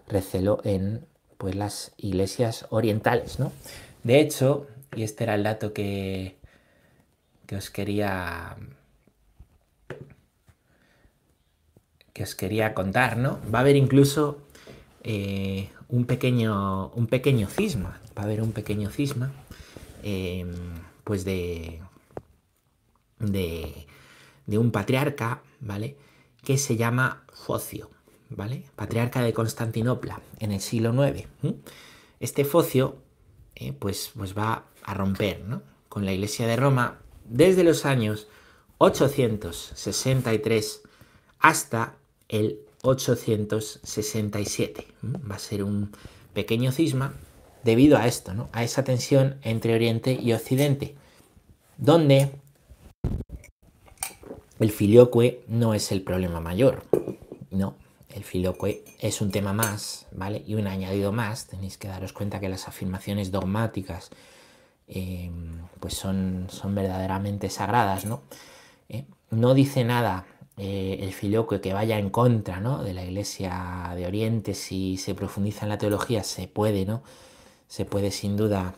recelo 0.07 0.59
en 0.65 1.05
pues, 1.37 1.55
las 1.55 1.93
iglesias 1.95 2.65
orientales, 2.69 3.39
¿no? 3.39 3.53
De 4.03 4.19
hecho, 4.19 4.67
y 4.95 5.03
este 5.03 5.23
era 5.23 5.35
el 5.35 5.43
dato 5.43 5.71
que, 5.71 6.37
que 7.45 7.55
os 7.55 7.69
quería 7.69 8.57
que 12.11 12.23
os 12.23 12.35
quería 12.35 12.73
contar, 12.73 13.15
¿no? 13.15 13.39
Va 13.53 13.59
a 13.59 13.61
haber 13.61 13.77
incluso 13.77 14.48
eh, 15.03 15.69
un, 15.87 16.05
pequeño, 16.05 16.89
un 16.89 17.07
pequeño 17.07 17.47
cisma, 17.47 17.99
va 18.17 18.21
a 18.21 18.25
haber 18.25 18.41
un 18.41 18.51
pequeño 18.51 18.89
cisma, 18.89 19.31
em, 20.03 20.49
pues 21.03 21.25
de, 21.25 21.81
de, 23.19 23.87
de, 24.45 24.57
un 24.57 24.71
patriarca, 24.71 25.41
¿vale? 25.59 25.97
Que 26.43 26.57
se 26.57 26.75
llama 26.75 27.23
Focio, 27.33 27.89
¿vale? 28.29 28.63
Patriarca 28.75 29.21
de 29.21 29.33
Constantinopla 29.33 30.21
en 30.39 30.51
el 30.51 30.61
siglo 30.61 30.93
IX. 30.93 31.27
Este 32.19 32.45
Focio, 32.45 32.97
eh, 33.55 33.73
pues, 33.73 34.11
pues 34.15 34.37
va 34.37 34.65
a 34.83 34.93
romper, 34.93 35.43
¿no? 35.45 35.63
Con 35.87 36.05
la 36.05 36.13
Iglesia 36.13 36.47
de 36.47 36.55
Roma 36.55 36.99
desde 37.25 37.63
los 37.63 37.85
años 37.85 38.27
863 38.79 40.81
hasta 41.39 41.95
el 42.27 42.59
867. 42.83 44.87
Va 45.03 45.35
a 45.35 45.39
ser 45.39 45.63
un 45.63 45.91
pequeño 46.33 46.71
cisma 46.71 47.13
debido 47.63 47.97
a 47.97 48.07
esto, 48.07 48.33
¿no? 48.33 48.49
a 48.53 48.63
esa 48.63 48.83
tensión 48.83 49.37
entre 49.43 49.75
Oriente 49.75 50.13
y 50.13 50.33
Occidente, 50.33 50.95
donde 51.77 52.31
el 54.59 54.71
filioque 54.71 55.43
no 55.47 55.73
es 55.73 55.91
el 55.91 56.01
problema 56.01 56.39
mayor, 56.39 56.83
no, 57.51 57.75
el 58.09 58.23
filioque 58.23 58.83
es 58.99 59.21
un 59.21 59.31
tema 59.31 59.53
más, 59.53 60.07
¿vale? 60.11 60.43
Y 60.45 60.55
un 60.55 60.67
añadido 60.67 61.11
más, 61.11 61.47
tenéis 61.47 61.77
que 61.77 61.87
daros 61.87 62.13
cuenta 62.13 62.39
que 62.39 62.49
las 62.49 62.67
afirmaciones 62.67 63.31
dogmáticas 63.31 64.09
eh, 64.87 65.31
pues 65.79 65.93
son, 65.93 66.47
son 66.49 66.75
verdaderamente 66.75 67.49
sagradas, 67.49 68.05
¿no? 68.05 68.21
Eh, 68.89 69.05
no 69.29 69.53
dice 69.53 69.83
nada 69.83 70.25
eh, 70.59 70.99
el 71.01 71.13
filioque 71.13 71.61
que 71.61 71.73
vaya 71.73 71.97
en 71.97 72.09
contra 72.09 72.59
¿no? 72.59 72.83
de 72.83 72.93
la 72.93 73.03
Iglesia 73.03 73.93
de 73.95 74.05
Oriente, 74.05 74.53
si 74.53 74.97
se 74.97 75.15
profundiza 75.15 75.65
en 75.65 75.69
la 75.69 75.77
teología, 75.77 76.23
se 76.23 76.47
puede, 76.47 76.85
¿no? 76.85 77.01
Se 77.67 77.85
puede 77.85 78.11
sin 78.11 78.35
duda 78.35 78.75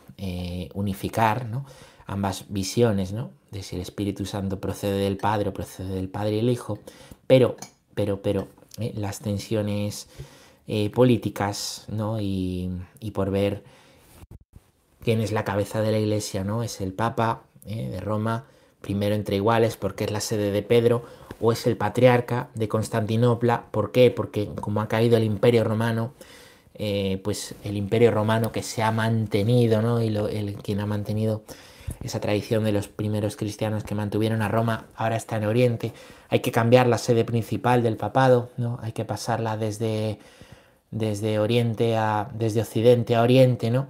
unificar, 0.74 1.46
¿no? 1.46 1.64
Ambas 2.06 2.44
visiones, 2.50 3.12
¿no? 3.12 3.30
De 3.50 3.62
si 3.62 3.76
el 3.76 3.82
Espíritu 3.82 4.26
Santo 4.26 4.60
procede 4.60 4.98
del 4.98 5.16
Padre 5.16 5.48
o 5.48 5.52
procede 5.52 5.94
del 5.94 6.08
Padre 6.08 6.36
y 6.36 6.38
el 6.40 6.50
Hijo, 6.50 6.78
pero, 7.26 7.56
pero, 7.94 8.22
pero, 8.22 8.48
las 8.94 9.20
tensiones 9.20 10.08
políticas, 10.94 11.86
¿no? 11.88 12.20
Y, 12.20 12.70
y 13.00 13.12
por 13.12 13.30
ver 13.30 13.64
quién 15.02 15.20
es 15.20 15.32
la 15.32 15.44
cabeza 15.44 15.80
de 15.80 15.92
la 15.92 15.98
iglesia, 15.98 16.44
¿no? 16.44 16.62
Es 16.62 16.80
el 16.80 16.92
Papa 16.92 17.42
¿eh? 17.66 17.88
de 17.88 18.00
Roma, 18.00 18.46
primero 18.82 19.14
entre 19.14 19.36
iguales, 19.36 19.78
porque 19.78 20.04
es 20.04 20.10
la 20.10 20.20
sede 20.20 20.50
de 20.50 20.62
Pedro, 20.62 21.04
o 21.40 21.52
es 21.52 21.66
el 21.66 21.76
patriarca 21.76 22.48
de 22.54 22.68
Constantinopla, 22.68 23.64
¿por 23.70 23.90
qué? 23.90 24.10
Porque 24.10 24.50
como 24.60 24.80
ha 24.80 24.88
caído 24.88 25.16
el 25.16 25.24
imperio 25.24 25.64
romano, 25.64 26.12
eh, 26.74 27.20
pues 27.24 27.54
el 27.64 27.76
imperio 27.76 28.10
romano 28.10 28.52
que 28.52 28.62
se 28.62 28.82
ha 28.82 28.92
mantenido, 28.92 29.82
¿no? 29.82 30.02
Y 30.02 30.10
lo, 30.10 30.28
el, 30.28 30.54
quien 30.56 30.80
ha 30.80 30.86
mantenido 30.86 31.42
esa 32.02 32.20
tradición 32.20 32.64
de 32.64 32.72
los 32.72 32.88
primeros 32.88 33.36
cristianos 33.36 33.84
que 33.84 33.94
mantuvieron 33.94 34.42
a 34.42 34.48
Roma, 34.48 34.86
ahora 34.96 35.16
está 35.16 35.36
en 35.36 35.44
Oriente. 35.44 35.92
Hay 36.28 36.40
que 36.40 36.52
cambiar 36.52 36.86
la 36.86 36.98
sede 36.98 37.24
principal 37.24 37.82
del 37.82 37.96
papado, 37.96 38.50
¿no? 38.56 38.78
Hay 38.82 38.92
que 38.92 39.04
pasarla 39.04 39.56
desde, 39.56 40.18
desde 40.90 41.38
Oriente 41.38 41.96
a, 41.96 42.28
desde 42.34 42.62
Occidente 42.62 43.16
a 43.16 43.22
Oriente, 43.22 43.70
¿no? 43.70 43.88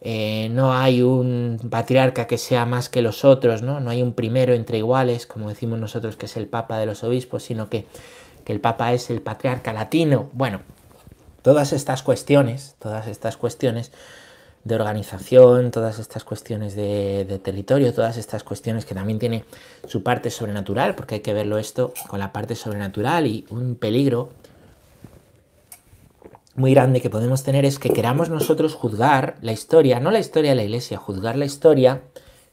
Eh, 0.00 0.48
no 0.50 0.72
hay 0.72 1.02
un 1.02 1.58
patriarca 1.70 2.26
que 2.26 2.38
sea 2.38 2.66
más 2.66 2.88
que 2.88 3.02
los 3.02 3.24
otros, 3.24 3.62
¿no? 3.62 3.80
No 3.80 3.90
hay 3.90 4.02
un 4.02 4.12
primero 4.12 4.54
entre 4.54 4.78
iguales, 4.78 5.26
como 5.26 5.48
decimos 5.48 5.78
nosotros 5.78 6.16
que 6.16 6.26
es 6.26 6.36
el 6.36 6.46
Papa 6.46 6.78
de 6.78 6.86
los 6.86 7.02
obispos, 7.02 7.42
sino 7.42 7.68
que, 7.68 7.86
que 8.44 8.52
el 8.52 8.60
Papa 8.60 8.92
es 8.92 9.10
el 9.10 9.20
patriarca 9.20 9.72
latino. 9.72 10.30
Bueno, 10.32 10.60
todas 11.42 11.72
estas 11.72 12.02
cuestiones, 12.02 12.76
todas 12.78 13.08
estas 13.08 13.36
cuestiones 13.36 13.90
de 14.64 14.74
organización, 14.74 15.70
todas 15.70 15.98
estas 15.98 16.24
cuestiones 16.24 16.76
de, 16.76 17.24
de, 17.24 17.38
territorio, 17.38 17.92
todas 17.94 18.16
estas 18.18 18.44
cuestiones 18.44 18.84
que 18.84 18.94
también 18.94 19.18
tiene 19.18 19.44
su 19.86 20.02
parte 20.02 20.30
sobrenatural, 20.30 20.94
porque 20.94 21.16
hay 21.16 21.20
que 21.20 21.32
verlo 21.32 21.58
esto 21.58 21.92
con 22.06 22.18
la 22.18 22.32
parte 22.32 22.54
sobrenatural 22.54 23.26
y 23.26 23.46
un 23.50 23.76
peligro 23.76 24.30
muy 26.58 26.74
grande 26.74 27.00
que 27.00 27.08
podemos 27.08 27.44
tener 27.44 27.64
es 27.64 27.78
que 27.78 27.90
queramos 27.90 28.30
nosotros 28.30 28.74
juzgar 28.74 29.36
la 29.40 29.52
historia, 29.52 30.00
no 30.00 30.10
la 30.10 30.18
historia 30.18 30.50
de 30.50 30.56
la 30.56 30.64
iglesia, 30.64 30.98
juzgar 30.98 31.36
la 31.36 31.44
historia 31.44 32.02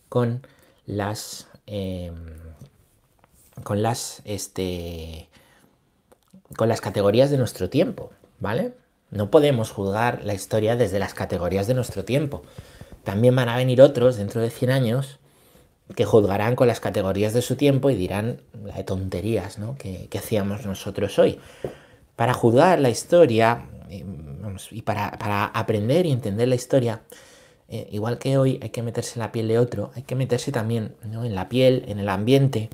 con 0.09 0.45
las. 0.85 1.47
Eh, 1.67 2.11
con 3.63 3.81
las. 3.81 4.21
Este, 4.23 5.27
con 6.55 6.69
las 6.69 6.79
categorías 6.79 7.31
de 7.31 7.37
nuestro 7.37 7.69
tiempo, 7.69 8.11
¿vale? 8.39 8.73
No 9.09 9.31
podemos 9.31 9.71
juzgar 9.71 10.23
la 10.23 10.33
historia 10.33 10.75
desde 10.75 10.99
las 10.99 11.13
categorías 11.13 11.67
de 11.67 11.73
nuestro 11.73 12.05
tiempo. 12.05 12.43
También 13.03 13.35
van 13.35 13.49
a 13.49 13.57
venir 13.57 13.81
otros 13.81 14.17
dentro 14.17 14.41
de 14.41 14.51
100 14.51 14.71
años 14.71 15.19
que 15.95 16.05
juzgarán 16.05 16.55
con 16.55 16.67
las 16.67 16.79
categorías 16.79 17.33
de 17.33 17.41
su 17.41 17.55
tiempo 17.55 17.89
y 17.89 17.95
dirán 17.95 18.41
la 18.63 18.75
de 18.75 18.83
tonterías 18.83 19.59
¿no? 19.59 19.75
que, 19.77 20.07
que 20.09 20.17
hacíamos 20.17 20.65
nosotros 20.65 21.17
hoy. 21.19 21.39
Para 22.15 22.33
juzgar 22.33 22.79
la 22.79 22.89
historia 22.89 23.65
y 23.89 24.81
para, 24.81 25.45
aprender 25.45 26.05
y 26.05 26.11
entender 26.11 26.47
la 26.47 26.55
historia, 26.55 27.01
eh, 27.67 27.87
igual 27.91 28.17
que 28.17 28.37
hoy 28.37 28.59
hay 28.61 28.69
que 28.69 28.81
meterse 28.81 29.13
en 29.15 29.21
la 29.21 29.31
piel 29.31 29.47
de 29.47 29.59
otro, 29.59 29.91
hay 29.95 30.03
que 30.03 30.15
meterse 30.15 30.51
también 30.51 30.95
en 31.03 31.35
la 31.35 31.49
piel, 31.49 31.83
en 31.87 31.99
el 31.99 32.09
ambiente 32.09 32.69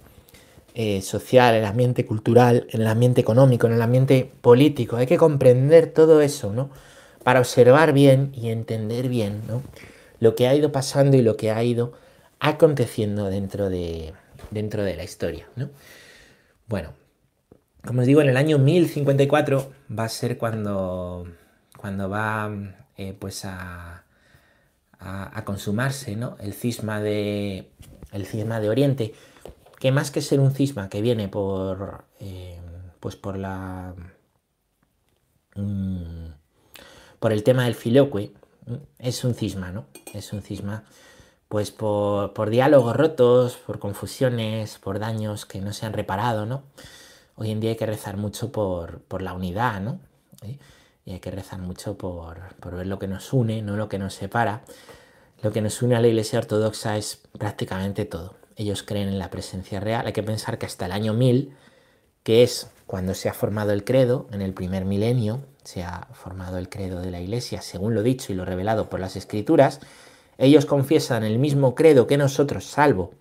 eh, 0.73 1.01
social, 1.01 1.55
en 1.55 1.61
el 1.61 1.67
ambiente 1.67 2.05
cultural, 2.05 2.67
en 2.69 2.81
el 2.81 2.87
ambiente 2.87 3.21
económico, 3.21 3.67
en 3.67 3.73
el 3.73 3.81
ambiente 3.81 4.31
político. 4.41 4.95
Hay 4.97 5.05
que 5.05 5.17
comprender 5.17 5.91
todo 5.93 6.21
eso, 6.21 6.53
¿no? 6.53 6.69
Para 7.23 7.39
observar 7.39 7.93
bien 7.93 8.31
y 8.33 8.49
entender 8.49 9.09
bien, 9.09 9.41
Lo 10.19 10.35
que 10.35 10.47
ha 10.47 10.55
ido 10.55 10.71
pasando 10.71 11.17
y 11.17 11.21
lo 11.21 11.35
que 11.35 11.51
ha 11.51 11.63
ido 11.63 11.93
aconteciendo 12.39 13.25
dentro 13.29 13.69
de, 13.69 14.13
dentro 14.51 14.83
de 14.83 14.95
la 14.95 15.03
historia, 15.03 15.47
Bueno, 16.67 16.93
como 17.85 18.01
os 18.01 18.07
digo, 18.07 18.21
en 18.21 18.29
el 18.29 18.37
año 18.37 18.57
1054 18.59 19.71
va 19.97 20.03
a 20.03 20.09
ser 20.09 20.37
cuando, 20.37 21.27
cuando 21.77 22.09
va 22.09 22.51
eh, 22.97 23.15
pues 23.17 23.45
a, 23.45 24.03
consumarse 25.45 26.15
¿no? 26.15 26.37
el, 26.39 26.53
cisma 26.53 27.01
de, 27.01 27.71
el 28.11 28.25
cisma 28.27 28.59
de 28.59 28.69
Oriente, 28.69 29.13
que 29.79 29.91
más 29.91 30.11
que 30.11 30.21
ser 30.21 30.39
un 30.39 30.53
cisma 30.53 30.89
que 30.89 31.01
viene 31.01 31.27
por, 31.27 32.05
eh, 32.19 32.59
pues 32.99 33.15
por, 33.15 33.37
la, 33.37 33.95
mm, 35.55 36.27
por 37.19 37.31
el 37.33 37.43
tema 37.43 37.65
del 37.65 37.73
filoque, 37.73 38.31
es 38.99 39.23
un 39.23 39.33
cisma, 39.33 39.71
¿no? 39.71 39.85
Es 40.13 40.33
un 40.33 40.43
cisma 40.43 40.83
pues 41.47 41.71
por, 41.71 42.33
por 42.33 42.51
diálogos 42.51 42.95
rotos, 42.95 43.57
por 43.57 43.79
confusiones, 43.79 44.77
por 44.77 44.99
daños 44.99 45.45
que 45.45 45.59
no 45.59 45.73
se 45.73 45.87
han 45.87 45.93
reparado, 45.93 46.45
¿no? 46.45 46.63
Hoy 47.35 47.51
en 47.51 47.59
día 47.59 47.71
hay 47.71 47.75
que 47.75 47.85
rezar 47.85 48.17
mucho 48.17 48.51
por, 48.51 49.21
la 49.21 49.33
unidad, 49.33 49.81
¿no? 49.81 49.99
Y 51.05 51.11
hay 51.13 51.19
que 51.19 51.31
rezar 51.31 51.59
mucho 51.59 51.97
por, 51.97 52.55
ver 52.71 52.87
lo 52.87 52.99
que 52.99 53.07
nos 53.07 53.33
une, 53.33 53.61
no 53.61 53.75
lo 53.75 53.89
que 53.89 53.97
nos 53.97 54.13
separa. 54.13 54.61
Lo 55.41 55.51
que 55.51 55.61
nos 55.61 55.81
une 55.81 55.95
a 55.95 56.01
la 56.01 56.07
Iglesia 56.07 56.39
Ortodoxa 56.39 56.97
es 56.97 57.21
prácticamente 57.37 58.05
todo. 58.05 58.35
Ellos 58.55 58.83
creen 58.83 59.07
en 59.07 59.17
la 59.17 59.29
presencia 59.29 59.79
real. 59.79 60.05
Hay 60.05 60.13
que 60.13 60.23
pensar 60.23 60.57
que 60.57 60.67
hasta 60.67 60.85
el 60.85 60.91
año 60.91 61.13
1000, 61.13 61.55
que 62.23 62.43
es 62.43 62.69
cuando 62.85 63.15
se 63.15 63.29
ha 63.29 63.33
formado 63.33 63.71
el 63.71 63.83
credo, 63.83 64.27
en 64.31 64.41
el 64.41 64.53
primer 64.53 64.85
milenio, 64.85 65.39
se 65.63 65.83
ha 65.83 66.07
formado 66.13 66.57
el 66.57 66.69
credo 66.69 67.01
de 67.01 67.11
la 67.11 67.21
Iglesia, 67.21 67.61
según 67.61 67.95
lo 67.95 68.03
dicho 68.03 68.31
y 68.31 68.35
lo 68.35 68.45
revelado 68.45 68.89
por 68.89 68.99
las 68.99 69.15
Escrituras, 69.15 69.79
ellos 70.37 70.65
confiesan 70.65 71.23
el 71.23 71.39
mismo 71.39 71.75
credo 71.75 72.07
que 72.07 72.17
nosotros, 72.17 72.65
salvo 72.65 73.13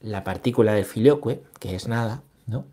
la 0.00 0.24
partícula 0.24 0.74
del 0.74 0.84
filioque, 0.84 1.42
que 1.58 1.74
es 1.74 1.88
nada, 1.88 2.22
¿no? 2.46 2.64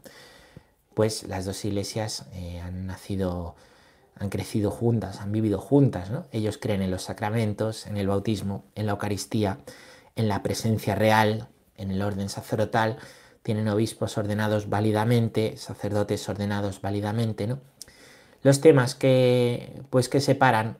Pues 0.93 1.23
las 1.23 1.45
dos 1.45 1.63
iglesias 1.65 2.25
eh, 2.33 2.59
han 2.59 2.87
nacido, 2.87 3.55
han 4.15 4.29
crecido 4.29 4.71
juntas, 4.71 5.21
han 5.21 5.31
vivido 5.31 5.59
juntas. 5.59 6.09
¿no? 6.09 6.25
Ellos 6.31 6.57
creen 6.57 6.81
en 6.81 6.91
los 6.91 7.03
sacramentos, 7.03 7.87
en 7.87 7.97
el 7.97 8.07
bautismo, 8.07 8.63
en 8.75 8.85
la 8.85 8.93
Eucaristía, 8.93 9.59
en 10.15 10.27
la 10.27 10.43
presencia 10.43 10.95
real, 10.95 11.47
en 11.75 11.91
el 11.91 12.01
orden 12.01 12.29
sacerdotal, 12.29 12.97
tienen 13.41 13.67
obispos 13.67 14.17
ordenados 14.17 14.69
válidamente, 14.69 15.57
sacerdotes 15.57 16.27
ordenados 16.29 16.81
válidamente. 16.81 17.47
¿no? 17.47 17.59
Los 18.41 18.61
temas 18.61 18.95
que, 18.95 19.81
pues, 19.89 20.09
que 20.09 20.21
separan 20.21 20.77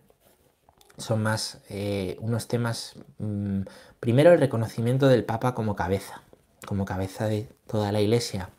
son 0.97 1.23
más 1.23 1.61
eh, 1.69 2.17
unos 2.19 2.47
temas, 2.47 2.93
mm, 3.17 3.61
primero 3.99 4.31
el 4.31 4.39
reconocimiento 4.39 5.07
del 5.07 5.25
Papa 5.25 5.53
como 5.53 5.75
cabeza, 5.75 6.21
como 6.65 6.85
cabeza 6.85 7.27
de 7.27 7.49
toda 7.67 7.91
la 7.91 7.99
Iglesia, 7.99 8.49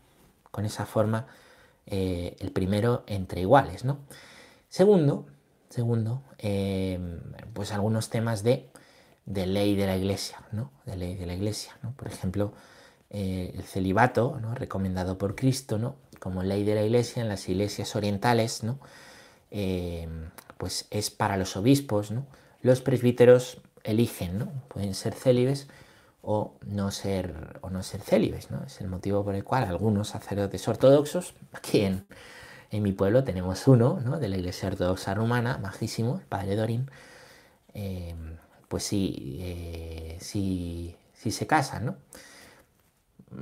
con 0.51 0.65
esa 0.65 0.87
forma 0.87 1.27
eh, 1.87 2.37
el 2.41 2.51
primero 2.51 3.05
entre 3.07 3.43
iguales, 3.43 3.85
¿no? 3.85 3.99
Segundo, 4.69 5.27
segundo, 5.69 6.23
eh, 6.39 6.99
pues 7.53 7.73
algunos 7.73 8.11
temas 8.11 8.43
de, 8.43 8.71
de, 9.27 9.47
ley 9.47 9.77
de 9.77 9.87
la 9.87 9.97
iglesia, 9.97 10.39
¿no? 10.53 10.73
De 10.87 10.97
ley 10.97 11.15
de 11.15 11.27
la 11.27 11.35
iglesia, 11.35 11.77
¿no? 11.83 11.93
Por 11.93 12.09
ejemplo, 12.09 12.53
eh, 13.11 13.53
el 13.55 13.63
celibato, 13.65 14.39
¿no? 14.41 14.55
Recomendado 14.55 15.19
por 15.19 15.35
Cristo, 15.35 15.79
¿no? 15.79 15.97
como 16.21 16.43
ley 16.43 16.65
de 16.65 16.75
la 16.75 16.83
iglesia, 16.83 17.21
en 17.21 17.29
las 17.29 17.47
iglesias 17.51 17.97
orientales, 17.97 18.63
¿no? 18.63 18.79
Pues 20.57 20.87
es 20.91 21.11
para 21.11 21.37
los 21.37 21.55
obispos, 21.55 22.11
¿no? 22.11 22.27
Los 22.63 22.81
presbíteros 22.81 23.61
eligen, 23.83 24.39
¿no? 24.39 24.51
Pueden 24.69 24.95
ser 24.95 25.13
célibes 25.13 25.69
o 26.25 26.59
no 26.67 26.91
ser, 26.91 27.59
o 27.61 27.71
no 27.71 27.83
ser 27.83 28.01
célibes, 28.01 28.51
¿no? 28.51 28.65
Es 28.65 28.81
el 28.81 28.89
motivo 28.89 29.25
por 29.25 29.35
el 29.35 29.45
cual 29.45 29.65
algunos 29.65 30.09
sacerdotes 30.09 30.67
ortodoxos, 30.67 31.35
aquí 31.53 31.81
en, 31.81 32.07
mi 32.73 32.91
pueblo 32.93 33.23
tenemos 33.23 33.69
uno, 33.69 34.01
¿no? 34.05 34.19
De 34.19 34.29
la 34.29 34.37
iglesia 34.37 34.69
ortodoxa 34.69 35.15
rumana, 35.15 35.59
majísimo, 35.59 36.19
el 36.19 36.27
padre 36.27 36.57
Dorin, 36.57 36.91
eh, 37.73 38.15
pues 38.69 38.83
sí, 38.83 39.39
eh, 39.41 40.19
sí, 40.21 40.97
sí 41.13 41.31
se 41.31 41.47
casan, 41.47 41.87
¿no? 41.87 41.97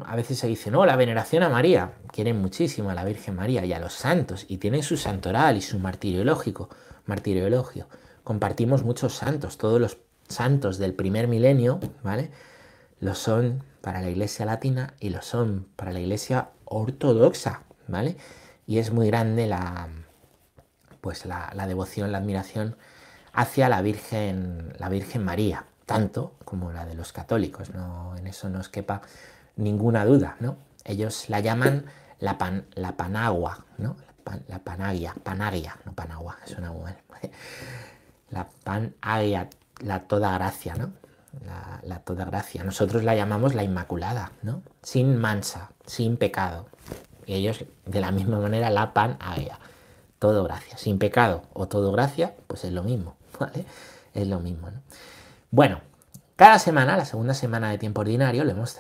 a 0.07 0.17
veces 0.17 0.39
se 0.39 0.47
dice, 0.47 0.71
no, 0.71 0.87
la 0.87 0.97
veneración 0.97 1.43
a 1.43 1.49
María, 1.49 1.93
quieren 2.13 2.41
muchísimo 2.41 2.91
a 2.91 2.95
la 2.95 3.05
Virgen 3.05 3.37
María 3.37 3.65
y 3.65 3.73
a 3.73 3.79
los 3.79 3.93
santos, 3.93 4.47
y 4.49 4.59
tienen 4.59 4.83
su 4.83 4.97
santoral 4.97 5.57
y 5.57 5.61
su 5.61 5.79
martirio 5.79 6.25
lógico, 6.25 6.69
martirio 7.07 7.47
elogio. 7.47 7.89
Compartimos 8.25 8.85
muchos 8.85 9.15
santos, 9.15 9.59
todos 9.59 9.81
los 9.81 9.99
santos 10.29 10.79
del 10.79 10.95
primer 10.95 11.29
milenio, 11.29 11.81
¿vale? 12.03 12.31
Lo 13.03 13.17
son 13.17 13.65
para 13.81 14.01
la 14.01 14.09
iglesia 14.09 14.47
latina 14.47 14.95
y 15.01 15.11
lo 15.11 15.23
son 15.23 15.67
para 15.75 15.91
la 15.91 15.99
iglesia 15.99 16.51
ortodoxa, 16.65 17.63
¿vale? 17.89 18.17
Y 18.65 18.79
es 18.79 18.93
muy 18.93 19.09
grande 19.09 19.49
la, 19.49 19.89
pues 21.01 21.27
la, 21.27 21.51
la 21.53 21.67
devoción, 21.67 22.13
la 22.13 22.19
admiración 22.19 22.77
hacia 23.33 23.69
la 23.69 23.83
Virgen, 23.83 24.73
la 24.79 24.89
Virgen 24.89 25.25
María, 25.25 25.65
tanto 25.85 26.37
como 26.45 26.71
la 26.71 26.87
de 26.87 26.95
los 26.95 27.13
católicos, 27.13 27.75
no, 27.75 28.15
en 28.17 28.29
eso 28.29 28.49
no 28.49 28.61
quepa 28.71 29.03
ninguna 29.57 30.05
duda, 30.05 30.37
¿no? 30.39 30.59
Ellos 30.85 31.29
la 31.29 31.41
llaman 31.41 31.87
la, 32.21 32.39
pan, 32.39 32.67
la 32.77 32.97
panagua, 32.97 33.65
¿no? 33.79 33.97
La, 34.47 34.61
panagia, 34.61 35.13
panagia, 35.25 35.77
no 35.85 35.93
panagua, 35.93 36.39
suena 36.45 36.71
muy. 36.71 36.93
La 38.31 38.47
panagia, 38.65 39.51
la 39.81 40.05
toda 40.05 40.33
gracia, 40.33 40.77
¿no? 40.77 40.93
La, 41.85 42.01
toda 42.01 42.25
gracia. 42.25 42.63
Nosotros 42.63 43.05
la 43.05 43.15
llamamos 43.15 43.55
la 43.55 43.65
inmaculada, 43.65 44.33
¿no? 44.43 44.63
Sin 44.83 45.17
mansa, 45.17 45.71
sin 45.87 46.17
pecado. 46.17 46.67
Y 47.27 47.35
ellos 47.35 47.65
de 47.87 48.01
la 48.01 48.11
misma 48.11 48.39
manera 48.39 48.71
la 48.71 48.93
panagia, 48.93 49.59
todo 50.19 50.45
gracia. 50.45 50.77
Sin 50.77 50.99
pecado 50.99 51.43
o 51.55 51.69
todo 51.69 51.91
gracia, 51.93 52.35
pues 52.47 52.65
es 52.65 52.73
lo 52.73 52.83
mismo, 52.83 53.17
¿vale? 53.41 53.65
Es 54.15 54.27
lo 54.27 54.41
mismo, 54.41 54.71
¿no? 54.71 54.81
Bueno, 55.51 55.81
cada 56.37 56.59
semana, 56.59 56.97
la 56.97 57.05
segunda 57.05 57.35
semana 57.35 57.71
de 57.71 57.79
tiempo 57.79 58.01
ordinario, 58.01 58.45
lo 58.45 58.51
hemos 58.51 58.77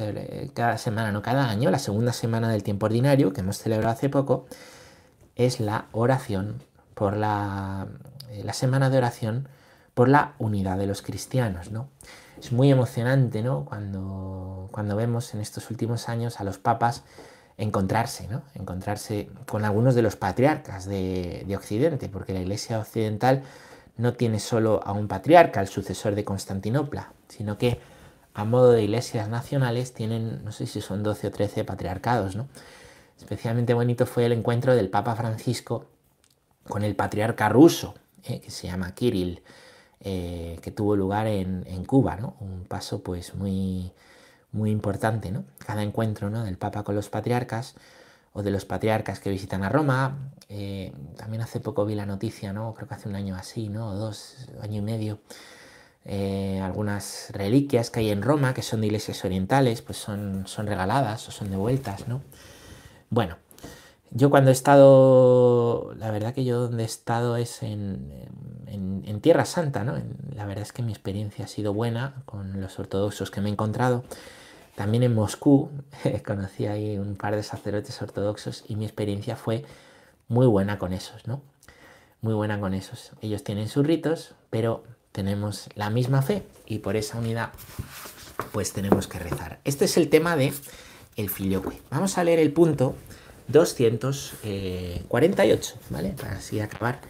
cada 0.55 0.79
semana, 0.79 1.12
no 1.12 1.23
cada 1.23 1.49
año, 1.49 1.71
la 1.71 1.79
segunda 1.79 2.12
semana 2.12 2.51
del 2.51 2.62
tiempo 2.62 2.87
ordinario 2.87 3.33
que 3.33 3.41
hemos 3.41 3.59
celebrado 3.59 3.93
hace 3.93 4.09
poco, 4.09 4.47
es 5.37 5.61
la 5.61 5.87
oración 5.93 6.62
por 6.95 7.17
la, 7.17 7.87
eh, 8.31 8.43
la 8.45 8.53
semana 8.53 8.91
de 8.91 8.99
oración 8.99 9.49
por 9.95 10.09
la 10.09 10.33
unidad 10.38 10.79
de 10.79 10.87
los 10.87 11.03
cristianos, 11.03 11.71
¿no? 11.71 11.88
Es 12.42 12.50
muy 12.50 12.72
emocionante, 12.72 13.40
¿no? 13.40 13.64
Cuando, 13.64 14.68
cuando 14.72 14.96
vemos 14.96 15.33
en 15.33 15.40
estos 15.40 15.70
últimos 15.70 16.09
años 16.09 16.40
a 16.40 16.44
los 16.44 16.59
papas 16.59 17.05
encontrarse, 17.57 18.26
¿no? 18.26 18.42
Encontrarse 18.55 19.31
con 19.46 19.64
algunos 19.64 19.94
de 19.94 20.02
los 20.02 20.16
patriarcas 20.16 20.87
de, 20.87 21.44
de 21.46 21.57
Occidente, 21.57 22.09
porque 22.09 22.33
la 22.33 22.40
Iglesia 22.40 22.81
occidental 22.81 23.44
no 23.96 24.14
tiene 24.14 24.40
solo 24.40 24.81
a 24.85 24.92
un 24.92 25.07
patriarca, 25.07 25.61
el 25.61 25.68
sucesor 25.68 26.16
de 26.16 26.24
Constantinopla, 26.24 27.12
sino 27.28 27.59
que 27.59 27.78
a 28.35 28.44
modo 28.44 28.72
de 28.72 28.83
iglesias 28.83 29.28
nacionales 29.28 29.92
tienen, 29.92 30.44
no 30.44 30.50
sé 30.52 30.66
si 30.66 30.81
son 30.81 31.05
12 31.05 31.28
o 31.28 31.31
13 31.31 31.64
patriarcados, 31.64 32.35
¿no? 32.35 32.48
Especialmente 33.18 33.74
bonito 33.74 34.05
fue 34.05 34.26
el 34.26 34.33
encuentro 34.33 34.74
del 34.74 34.90
Papa 34.90 35.14
Francisco 35.14 35.87
con 36.68 36.83
el 36.83 36.96
patriarca 36.96 37.48
ruso, 37.48 37.94
eh, 38.24 38.40
que 38.40 38.50
se 38.50 38.66
llama 38.66 38.94
Kirill, 38.94 39.42
eh, 40.05 40.59
que 40.62 40.73
tuvo 40.73 40.97
lugar 40.97 41.29
en, 41.29 41.85
Cuba, 41.85 42.17
¿no? 42.17 42.35
Un 42.41 42.65
paso 42.65 43.03
pues 43.03 43.35
muy, 43.35 43.93
muy 44.51 44.71
importante, 44.71 45.31
¿no? 45.31 45.45
Cada 45.65 45.83
encuentro 45.83 46.29
¿no? 46.29 46.45
del 46.45 46.59
Papa 46.59 46.83
con 46.83 46.97
los 46.97 47.09
patriarcas 47.09 47.75
o 48.33 48.43
de 48.43 48.51
los 48.51 48.65
patriarcas 48.65 49.21
que 49.21 49.31
visitan 49.31 49.62
a 49.62 49.69
Roma. 49.69 50.33
Eh, 50.49 50.93
también 51.17 51.43
hace 51.43 51.61
poco 51.61 51.85
vi 51.87 51.95
la 51.95 52.07
noticia, 52.07 52.53
¿no? 52.53 52.75
Creo 52.75 52.88
que 52.88 52.95
hace 52.95 53.09
un 53.09 53.15
año 53.15 53.37
así, 53.37 53.69
¿no? 53.69 53.91
O 53.91 53.95
dos, 53.95 54.49
año 54.61 54.79
y 54.79 54.83
medio, 54.83 55.21
eh, 56.05 56.61
algunas 56.61 57.31
reliquias 57.33 57.91
que 57.91 58.01
hay 58.01 58.11
en 58.11 58.23
Roma, 58.23 58.55
que 58.55 58.62
son 58.62 58.81
de 58.81 58.88
iglesias 58.88 59.25
orientales, 59.25 59.83
pues 59.83 59.99
son, 59.99 60.49
son 60.49 60.67
regaladas 60.67 61.29
o 61.29 61.31
son 61.31 61.51
devueltas, 61.51 62.09
¿no? 62.09 62.23
Bueno, 63.09 63.37
yo 64.14 64.31
cuando 64.31 64.51
he 64.51 64.53
estado, 64.53 65.94
la 65.96 66.11
verdad 66.11 66.35
que 66.35 66.44
yo 66.44 66.61
donde 66.61 66.83
he 66.83 66.87
estado 66.87 67.37
es 67.37 67.62
en, 67.62 68.12
en, 68.66 69.20
Tierra 69.20 69.44
Santa, 69.44 69.85
¿no? 69.85 69.94
la 70.35 70.46
verdad 70.46 70.62
es 70.62 70.72
que 70.72 70.83
mi 70.83 70.90
experiencia 70.90 71.44
ha 71.44 71.48
sido 71.48 71.72
buena 71.72 72.22
con 72.25 72.61
los 72.61 72.77
ortodoxos 72.81 73.31
que 73.31 73.40
me 73.40 73.48
he 73.48 73.53
encontrado. 73.53 74.03
También 74.75 75.05
en 75.05 75.14
Moscú 75.14 75.70
conocí 76.27 76.66
ahí 76.66 76.98
un 76.98 77.14
par 77.14 77.37
de 77.37 77.44
sacerdotes 77.44 78.03
ortodoxos 78.03 78.64
y 78.66 78.75
mi 78.75 78.85
experiencia 78.85 79.37
fue 79.37 79.64
muy 80.27 80.46
buena 80.46 80.79
con 80.79 80.92
esos, 80.92 81.27
¿no? 81.29 81.40
Muy 82.20 82.35
buena 82.35 82.59
con 82.59 82.75
esos. 82.75 83.12
Ellos 83.20 83.44
tienen 83.44 83.68
sus 83.68 83.87
ritos, 83.87 84.35
pero 84.51 84.83
tenemos 85.12 85.68
la 85.77 85.88
misma 85.90 86.22
fe 86.22 86.42
y 86.66 86.79
por 86.79 86.96
esa 86.96 87.18
unidad 87.18 87.51
pues 88.51 88.72
tenemos 88.72 89.07
que 89.07 89.20
rezar. 89.20 89.61
Este 89.64 89.85
es 89.85 89.96
el 89.96 90.09
tema 90.09 90.37
de 90.37 90.53
el 91.16 91.31
filioque. 91.31 91.81
Vamos 91.90 92.18
a 92.18 92.25
leer 92.25 92.40
el 92.40 92.53
punto 92.53 92.96
248, 93.48 95.74
¿vale? 95.90 96.11
Para 96.11 96.37
así 96.37 96.61
acabar 96.61 97.00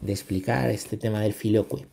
de 0.00 0.12
explicar 0.12 0.70
este 0.70 0.96
tema 0.96 1.20
del 1.20 1.34
filioque. 1.34 1.84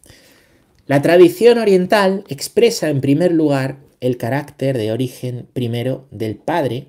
La 0.87 1.01
tradición 1.01 1.57
oriental 1.57 2.23
expresa 2.27 2.89
en 2.89 3.01
primer 3.01 3.31
lugar 3.31 3.77
el 4.01 4.17
carácter 4.17 4.77
de 4.77 4.91
origen 4.91 5.47
primero 5.53 6.05
del 6.11 6.35
Padre 6.35 6.87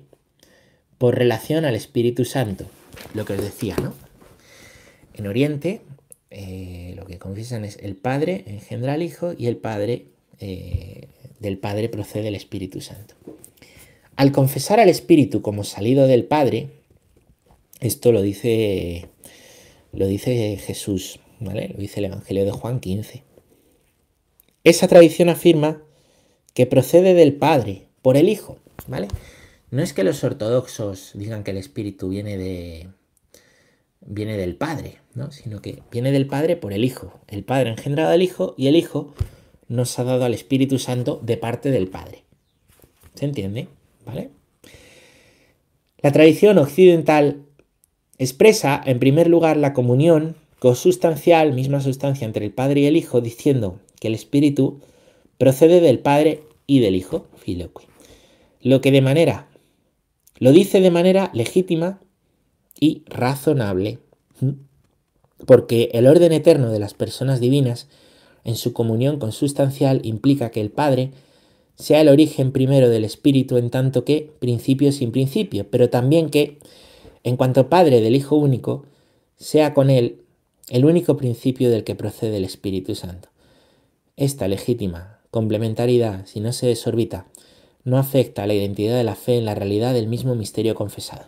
por 0.97 1.17
relación 1.17 1.63
al 1.65 1.75
Espíritu 1.75 2.25
Santo. 2.25 2.65
Lo 3.13 3.25
que 3.25 3.33
os 3.33 3.41
decía, 3.41 3.75
¿no? 3.81 3.93
En 5.13 5.27
Oriente 5.27 5.81
eh, 6.29 6.93
lo 6.95 7.05
que 7.05 7.17
confiesan 7.17 7.63
es 7.63 7.77
el 7.81 7.95
Padre 7.95 8.43
engendra 8.47 8.93
al 8.93 9.01
Hijo 9.01 9.33
y 9.37 9.47
el 9.47 9.57
Padre 9.57 10.07
eh, 10.39 11.07
del 11.39 11.57
Padre 11.57 11.89
procede 11.89 12.27
el 12.27 12.35
Espíritu 12.35 12.81
Santo. 12.81 13.15
Al 14.17 14.31
confesar 14.31 14.79
al 14.79 14.89
Espíritu 14.89 15.41
como 15.41 15.63
salido 15.63 16.07
del 16.07 16.25
Padre, 16.25 16.69
esto 17.79 18.11
lo 18.11 18.21
dice, 18.21 19.09
lo 19.93 20.07
dice 20.07 20.57
Jesús, 20.57 21.19
¿vale? 21.39 21.69
Lo 21.69 21.79
dice 21.79 21.99
el 21.99 22.07
Evangelio 22.07 22.43
de 22.43 22.51
Juan 22.51 22.79
15. 22.79 23.23
Esa 24.63 24.87
tradición 24.87 25.29
afirma 25.29 25.81
que 26.53 26.65
procede 26.65 27.13
del 27.13 27.35
Padre 27.35 27.83
por 28.01 28.17
el 28.17 28.27
Hijo, 28.27 28.57
¿vale? 28.87 29.07
No 29.69 29.83
es 29.83 29.93
que 29.93 30.03
los 30.03 30.23
ortodoxos 30.23 31.11
digan 31.13 31.43
que 31.43 31.51
el 31.51 31.57
Espíritu 31.57 32.09
viene 32.09 32.37
de, 32.37 32.89
viene 34.01 34.35
del 34.37 34.55
Padre, 34.55 34.97
¿no? 35.13 35.31
sino 35.31 35.61
que 35.61 35.83
viene 35.91 36.11
del 36.11 36.25
Padre 36.25 36.55
por 36.55 36.73
el 36.73 36.83
Hijo. 36.83 37.19
El 37.27 37.43
Padre 37.43 37.69
ha 37.69 37.73
engendrado 37.73 38.11
al 38.11 38.21
Hijo 38.21 38.55
y 38.57 38.67
el 38.67 38.75
Hijo 38.75 39.13
nos 39.67 39.99
ha 39.99 40.03
dado 40.03 40.25
al 40.25 40.33
Espíritu 40.33 40.79
Santo 40.79 41.19
de 41.23 41.37
parte 41.37 41.69
del 41.69 41.87
Padre. 41.87 42.23
¿Se 43.13 43.25
entiende? 43.25 43.67
La 45.99 46.11
tradición 46.11 46.57
occidental 46.57 47.43
expresa, 48.17 48.81
en 48.85 48.99
primer 48.99 49.27
lugar, 49.27 49.57
la 49.57 49.73
comunión 49.73 50.35
consustancial, 50.59 51.53
misma 51.53 51.81
sustancia 51.81 52.25
entre 52.25 52.45
el 52.45 52.51
Padre 52.51 52.81
y 52.81 52.85
el 52.85 52.97
Hijo, 52.97 53.21
diciendo 53.21 53.79
que 53.99 54.07
el 54.07 54.15
Espíritu 54.15 54.79
procede 55.37 55.81
del 55.81 55.99
Padre 55.99 56.43
y 56.65 56.79
del 56.79 56.95
Hijo. 56.95 57.27
Lo 58.61 58.81
que 58.81 58.91
de 58.91 59.01
manera, 59.01 59.47
lo 60.39 60.51
dice 60.51 60.81
de 60.81 60.91
manera 60.91 61.31
legítima 61.33 61.99
y 62.79 63.03
razonable. 63.07 63.99
Porque 65.45 65.89
el 65.93 66.07
orden 66.07 66.31
eterno 66.31 66.71
de 66.71 66.79
las 66.79 66.93
personas 66.93 67.39
divinas, 67.39 67.87
en 68.43 68.55
su 68.55 68.73
comunión 68.73 69.19
consustancial, 69.19 70.01
implica 70.03 70.51
que 70.51 70.61
el 70.61 70.71
Padre 70.71 71.11
sea 71.77 72.01
el 72.01 72.09
origen 72.09 72.51
primero 72.51 72.89
del 72.89 73.05
Espíritu 73.05 73.57
en 73.57 73.69
tanto 73.69 74.03
que 74.03 74.31
principio 74.39 74.91
sin 74.91 75.11
principio, 75.11 75.69
pero 75.69 75.89
también 75.89 76.29
que, 76.29 76.57
en 77.23 77.37
cuanto 77.37 77.69
Padre 77.69 78.01
del 78.01 78.15
Hijo 78.15 78.35
único, 78.35 78.85
sea 79.37 79.73
con 79.73 79.89
él 79.89 80.23
el 80.69 80.85
único 80.85 81.15
principio 81.17 81.69
del 81.69 81.83
que 81.83 81.95
procede 81.95 82.37
el 82.37 82.45
Espíritu 82.45 82.95
Santo. 82.95 83.29
Esta 84.15 84.47
legítima 84.47 85.19
complementariedad, 85.29 86.25
si 86.25 86.39
no 86.39 86.51
se 86.51 86.67
desorbita, 86.67 87.27
no 87.83 87.97
afecta 87.97 88.43
a 88.43 88.47
la 88.47 88.55
identidad 88.55 88.97
de 88.97 89.03
la 89.03 89.15
fe 89.15 89.37
en 89.37 89.45
la 89.45 89.55
realidad 89.55 89.93
del 89.93 90.07
mismo 90.07 90.35
misterio 90.35 90.73
confesado. 90.73 91.25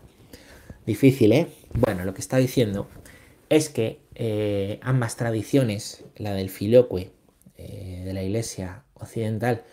Difícil, 0.86 1.32
¿eh? 1.32 1.48
Bueno, 1.74 2.04
lo 2.04 2.14
que 2.16 2.22
está 2.22 2.38
diciendo 2.38 2.88
es 3.50 3.70
que 3.70 4.00
eh, 4.16 4.80
ambas 4.82 5.16
tradiciones, 5.16 6.04
la 6.18 6.34
del 6.34 6.50
filoque 6.50 7.12
eh, 7.58 8.02
de 8.04 8.14
la 8.14 8.24
Iglesia 8.24 8.84
occidental 8.96 9.64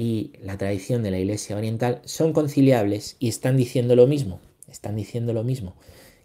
y 0.00 0.32
la 0.40 0.56
tradición 0.56 1.02
de 1.02 1.10
la 1.10 1.18
Iglesia 1.18 1.58
oriental, 1.58 2.00
son 2.06 2.32
conciliables 2.32 3.16
y 3.18 3.28
están 3.28 3.58
diciendo 3.58 3.94
lo 3.96 4.06
mismo. 4.06 4.40
están 4.66 4.96
diciendo 4.96 5.34
lo 5.34 5.44
mismo, 5.44 5.76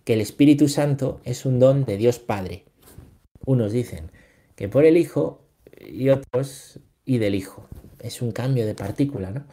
que 0.05 0.13
el 0.13 0.21
Espíritu 0.21 0.69
Santo 0.69 1.19
es 1.25 1.45
un 1.45 1.59
don 1.59 1.83
de 1.83 1.97
Dios 1.97 2.19
Padre. 2.19 2.63
Unos 3.45 3.73
dicen 3.73 4.11
que 4.55 4.69
por 4.69 4.85
el 4.85 4.95
Hijo 4.95 5.41
y 5.85 6.07
otros 6.07 6.79
y 7.03 7.17
del 7.17 7.35
Hijo. 7.35 7.67
Es 7.99 8.21
un 8.21 8.31
cambio 8.31 8.65
de 8.65 8.75
partícula, 8.75 9.31
¿no? 9.31 9.45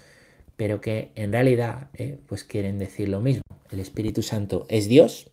Pero 0.54 0.80
que 0.80 1.10
en 1.16 1.32
realidad 1.32 1.90
eh, 1.94 2.20
pues 2.28 2.44
quieren 2.44 2.78
decir 2.78 3.08
lo 3.08 3.20
mismo. 3.20 3.42
El 3.72 3.80
Espíritu 3.80 4.22
Santo 4.22 4.66
es 4.68 4.86
Dios, 4.86 5.32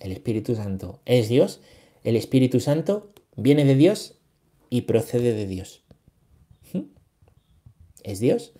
el 0.00 0.12
Espíritu 0.12 0.56
Santo 0.56 1.00
es 1.06 1.30
Dios, 1.30 1.62
el 2.04 2.16
Espíritu 2.16 2.60
Santo 2.60 3.14
viene 3.34 3.64
de 3.64 3.76
Dios 3.76 4.18
y 4.68 4.82
procede 4.82 5.32
de 5.32 5.46
Dios. 5.46 5.84
¿Mm? 6.74 6.97
Es 8.08 8.20
Dios, 8.20 8.54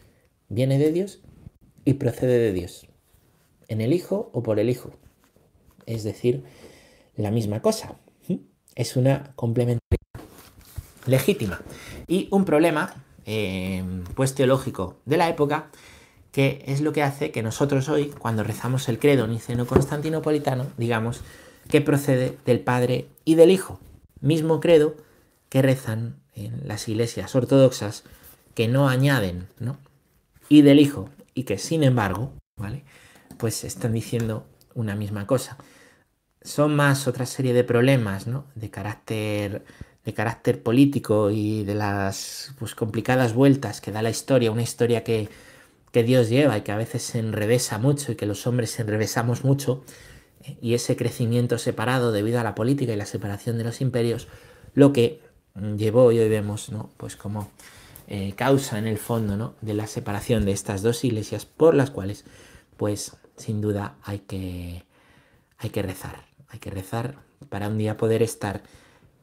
viene 0.50 0.78
de 0.78 0.92
Dios 0.92 1.20
y 1.86 1.94
procede 1.94 2.38
de 2.38 2.52
Dios. 2.52 2.86
En 3.68 3.80
el 3.80 3.94
Hijo 3.94 4.28
o 4.34 4.42
por 4.42 4.60
el 4.60 4.68
Hijo. 4.68 4.90
Es 5.86 6.04
decir, 6.04 6.44
la 7.16 7.30
misma 7.30 7.62
cosa. 7.62 7.96
Es 8.74 8.94
una 8.94 9.32
complementariedad 9.36 10.28
legítima. 11.06 11.62
Y 12.06 12.28
un 12.30 12.44
problema, 12.44 13.02
eh, 13.24 13.82
pues 14.14 14.34
teológico 14.34 15.00
de 15.06 15.16
la 15.16 15.30
época, 15.30 15.70
que 16.30 16.62
es 16.66 16.82
lo 16.82 16.92
que 16.92 17.02
hace 17.02 17.30
que 17.30 17.42
nosotros 17.42 17.88
hoy, 17.88 18.08
cuando 18.18 18.44
rezamos 18.44 18.86
el 18.90 18.98
credo 18.98 19.26
niceno-constantinopolitano, 19.26 20.66
digamos 20.76 21.22
que 21.70 21.80
procede 21.80 22.36
del 22.44 22.60
Padre 22.60 23.06
y 23.24 23.36
del 23.36 23.50
Hijo. 23.50 23.80
Mismo 24.20 24.60
credo 24.60 24.94
que 25.48 25.62
rezan 25.62 26.20
en 26.34 26.68
las 26.68 26.86
iglesias 26.86 27.34
ortodoxas 27.34 28.04
que 28.54 28.68
no 28.68 28.88
añaden, 28.88 29.48
¿no? 29.58 29.78
Y 30.48 30.62
del 30.62 30.80
Hijo, 30.80 31.10
y 31.34 31.44
que 31.44 31.58
sin 31.58 31.82
embargo, 31.82 32.32
¿vale? 32.56 32.84
Pues 33.36 33.64
están 33.64 33.92
diciendo 33.92 34.46
una 34.74 34.94
misma 34.94 35.26
cosa. 35.26 35.58
Son 36.42 36.74
más 36.74 37.06
otra 37.06 37.26
serie 37.26 37.52
de 37.52 37.64
problemas, 37.64 38.26
¿no? 38.26 38.46
De 38.54 38.70
carácter 38.70 39.64
de 40.08 40.14
carácter 40.14 40.62
político 40.62 41.30
y 41.30 41.64
de 41.64 41.74
las 41.74 42.54
pues, 42.58 42.74
complicadas 42.74 43.34
vueltas 43.34 43.82
que 43.82 43.92
da 43.92 44.00
la 44.00 44.08
historia, 44.08 44.50
una 44.50 44.62
historia 44.62 45.04
que, 45.04 45.28
que 45.92 46.02
Dios 46.02 46.30
lleva 46.30 46.56
y 46.56 46.62
que 46.62 46.72
a 46.72 46.78
veces 46.78 47.02
se 47.02 47.18
enrevesa 47.18 47.76
mucho 47.76 48.12
y 48.12 48.16
que 48.16 48.24
los 48.24 48.46
hombres 48.46 48.70
se 48.70 48.80
enrevesamos 48.80 49.44
mucho, 49.44 49.84
eh, 50.44 50.56
y 50.62 50.72
ese 50.72 50.96
crecimiento 50.96 51.58
separado 51.58 52.10
debido 52.10 52.40
a 52.40 52.42
la 52.42 52.54
política 52.54 52.94
y 52.94 52.96
la 52.96 53.04
separación 53.04 53.58
de 53.58 53.64
los 53.64 53.82
imperios, 53.82 54.28
lo 54.72 54.94
que 54.94 55.20
llevó 55.76 56.10
y 56.10 56.18
hoy 56.18 56.30
vemos, 56.30 56.70
¿no? 56.70 56.90
Pues 56.96 57.14
como 57.16 57.50
eh, 58.10 58.32
causa 58.34 58.78
en 58.78 58.86
el 58.86 58.96
fondo, 58.96 59.36
¿no? 59.36 59.54
De 59.60 59.74
la 59.74 59.86
separación 59.86 60.46
de 60.46 60.52
estas 60.52 60.80
dos 60.80 61.04
iglesias 61.04 61.44
por 61.44 61.74
las 61.74 61.90
cuales, 61.90 62.24
pues 62.78 63.18
sin 63.36 63.60
duda 63.60 63.96
hay 64.02 64.20
que, 64.20 64.86
hay 65.58 65.68
que 65.68 65.82
rezar, 65.82 66.24
hay 66.48 66.58
que 66.58 66.70
rezar 66.70 67.16
para 67.50 67.68
un 67.68 67.76
día 67.76 67.98
poder 67.98 68.22
estar 68.22 68.62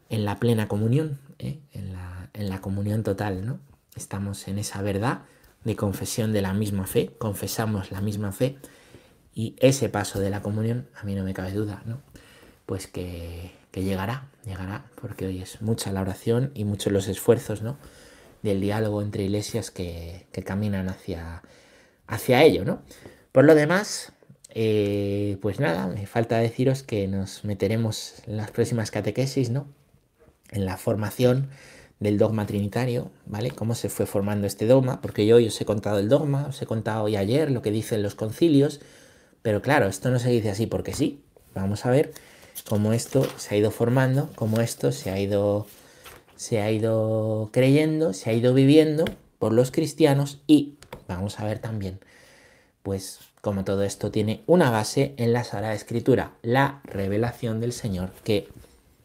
en 0.09 0.23
la 0.23 0.39
plena 0.39 0.67
comunión, 0.67 1.19
¿eh? 1.39 1.61
en, 1.71 1.93
la, 1.93 2.29
en, 2.33 2.47
la, 2.47 2.61
comunión 2.61 3.01
total, 3.01 3.43
¿no? 3.43 3.59
Estamos 3.95 4.47
en 4.47 4.59
esa 4.59 4.83
verdad 4.83 5.23
de 5.63 5.75
confesión 5.75 6.31
de 6.31 6.43
la 6.43 6.53
misma 6.53 6.85
fe, 6.85 7.15
confesamos 7.17 7.91
la 7.91 8.01
misma 8.01 8.31
fe 8.33 8.59
y 9.33 9.55
ese 9.57 9.89
paso 9.89 10.19
de 10.19 10.29
la 10.29 10.43
comunión, 10.43 10.87
a 10.93 11.05
mí 11.05 11.15
no 11.15 11.23
me 11.23 11.33
cabe 11.33 11.53
duda, 11.53 11.81
¿no? 11.85 12.03
Pues 12.67 12.85
que, 12.85 13.51
que 13.71 13.83
llegará, 13.83 14.27
llegará, 14.45 14.85
porque 15.01 15.25
hoy 15.25 15.41
es 15.41 15.63
mucha 15.63 15.91
la 15.91 16.01
oración 16.01 16.51
y 16.53 16.65
muchos 16.65 16.93
los 16.93 17.07
esfuerzos, 17.07 17.63
¿no? 17.63 17.77
Del 18.45 18.61
diálogo 18.61 19.01
entre 19.01 19.23
iglesias 19.23 19.71
que, 19.71 20.27
que 20.31 20.43
caminan 20.43 20.87
hacia, 20.87 21.41
hacia 22.07 22.43
ello, 22.43 22.63
¿no? 22.63 22.81
Por 23.31 23.43
lo 23.43 23.55
demás, 23.55 24.13
eh, 24.51 25.37
pues 25.41 25.59
nada, 25.59 25.87
me 25.87 26.05
falta 26.05 26.37
deciros 26.37 26.83
que 26.83 27.07
nos 27.07 27.43
meteremos 27.43 28.21
en 28.27 28.37
las 28.37 28.51
próximas 28.51 28.91
catequesis, 28.91 29.49
¿no? 29.49 29.67
en 30.51 30.65
la 30.65 30.77
formación 30.77 31.49
del 31.99 32.17
dogma 32.17 32.45
trinitario, 32.45 33.11
¿vale? 33.25 33.51
Cómo 33.51 33.73
se 33.73 33.89
fue 33.89 34.05
formando 34.05 34.47
este 34.47 34.67
dogma, 34.67 35.01
porque 35.01 35.25
yo 35.25 35.37
hoy 35.37 35.47
os 35.47 35.59
he 35.61 35.65
contado 35.65 35.99
el 35.99 36.09
dogma, 36.09 36.47
os 36.47 36.61
he 36.61 36.65
contado 36.65 37.03
hoy 37.03 37.15
ayer 37.15 37.51
lo 37.51 37.61
que 37.61 37.71
dicen 37.71 38.03
los 38.03 38.15
concilios, 38.15 38.81
pero 39.41 39.61
claro, 39.61 39.87
esto 39.87 40.09
no 40.09 40.19
se 40.19 40.29
dice 40.29 40.49
así 40.49 40.65
porque 40.65 40.93
sí. 40.93 41.21
Vamos 41.53 41.85
a 41.85 41.91
ver 41.91 42.11
cómo 42.67 42.91
esto 42.91 43.25
se 43.37 43.55
ha 43.55 43.57
ido 43.57 43.71
formando, 43.71 44.29
cómo 44.35 44.59
esto 44.59 44.91
se 44.91 45.09
ha 45.09 45.19
ido, 45.19 45.67
se 46.35 46.61
ha 46.61 46.71
ido 46.71 47.49
creyendo, 47.51 48.13
se 48.13 48.29
ha 48.29 48.33
ido 48.33 48.53
viviendo 48.53 49.05
por 49.39 49.53
los 49.53 49.71
cristianos 49.71 50.41
y 50.47 50.75
vamos 51.07 51.39
a 51.39 51.45
ver 51.45 51.59
también, 51.59 51.99
pues, 52.83 53.19
cómo 53.41 53.63
todo 53.63 53.83
esto 53.83 54.09
tiene 54.09 54.43
una 54.47 54.71
base 54.71 55.13
en 55.17 55.31
la 55.31 55.43
Sagrada 55.43 55.75
Escritura, 55.75 56.31
la 56.41 56.81
revelación 56.83 57.59
del 57.59 57.73
Señor, 57.73 58.11
que 58.23 58.47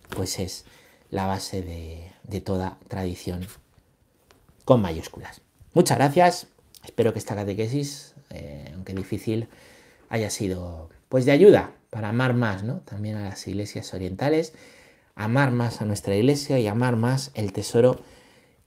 pues 0.09 0.39
es 0.39 0.65
la 1.11 1.27
base 1.27 1.61
de, 1.61 2.41
toda 2.41 2.79
tradición 2.89 3.47
con 4.65 4.81
mayúsculas. 4.81 5.43
Muchas 5.75 5.99
gracias. 5.99 6.47
Espero 6.85 7.13
que 7.13 7.19
esta 7.19 7.35
catequesis, 7.35 8.15
eh, 8.31 8.71
aunque 8.75 8.95
difícil, 8.95 9.49
haya 10.09 10.31
sido 10.31 10.89
pues 11.11 11.27
de 11.27 11.33
ayuda 11.33 11.73
para 11.91 12.09
amar 12.09 12.33
más, 12.33 12.63
¿no? 12.63 12.81
También 12.81 13.17
a 13.17 13.29
las 13.29 13.47
iglesias 13.47 13.93
orientales, 13.93 14.55
amar 15.21 15.51
más 15.51 15.83
a 15.83 15.85
nuestra 15.85 16.17
iglesia 16.17 16.59
y 16.59 16.67
amar 16.67 16.97
más 16.97 17.31
el 17.35 17.53
tesoro 17.53 18.01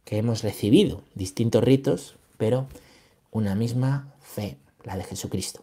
que 0.06 0.18
hemos 0.18 0.44
recibido, 0.44 1.02
distintos 1.16 1.64
ritos, 1.64 2.16
pero 2.38 2.68
una 3.32 3.56
misma 3.56 4.14
fe, 4.22 4.58
la 4.84 4.96
de 4.96 5.04
Jesucristo. 5.04 5.63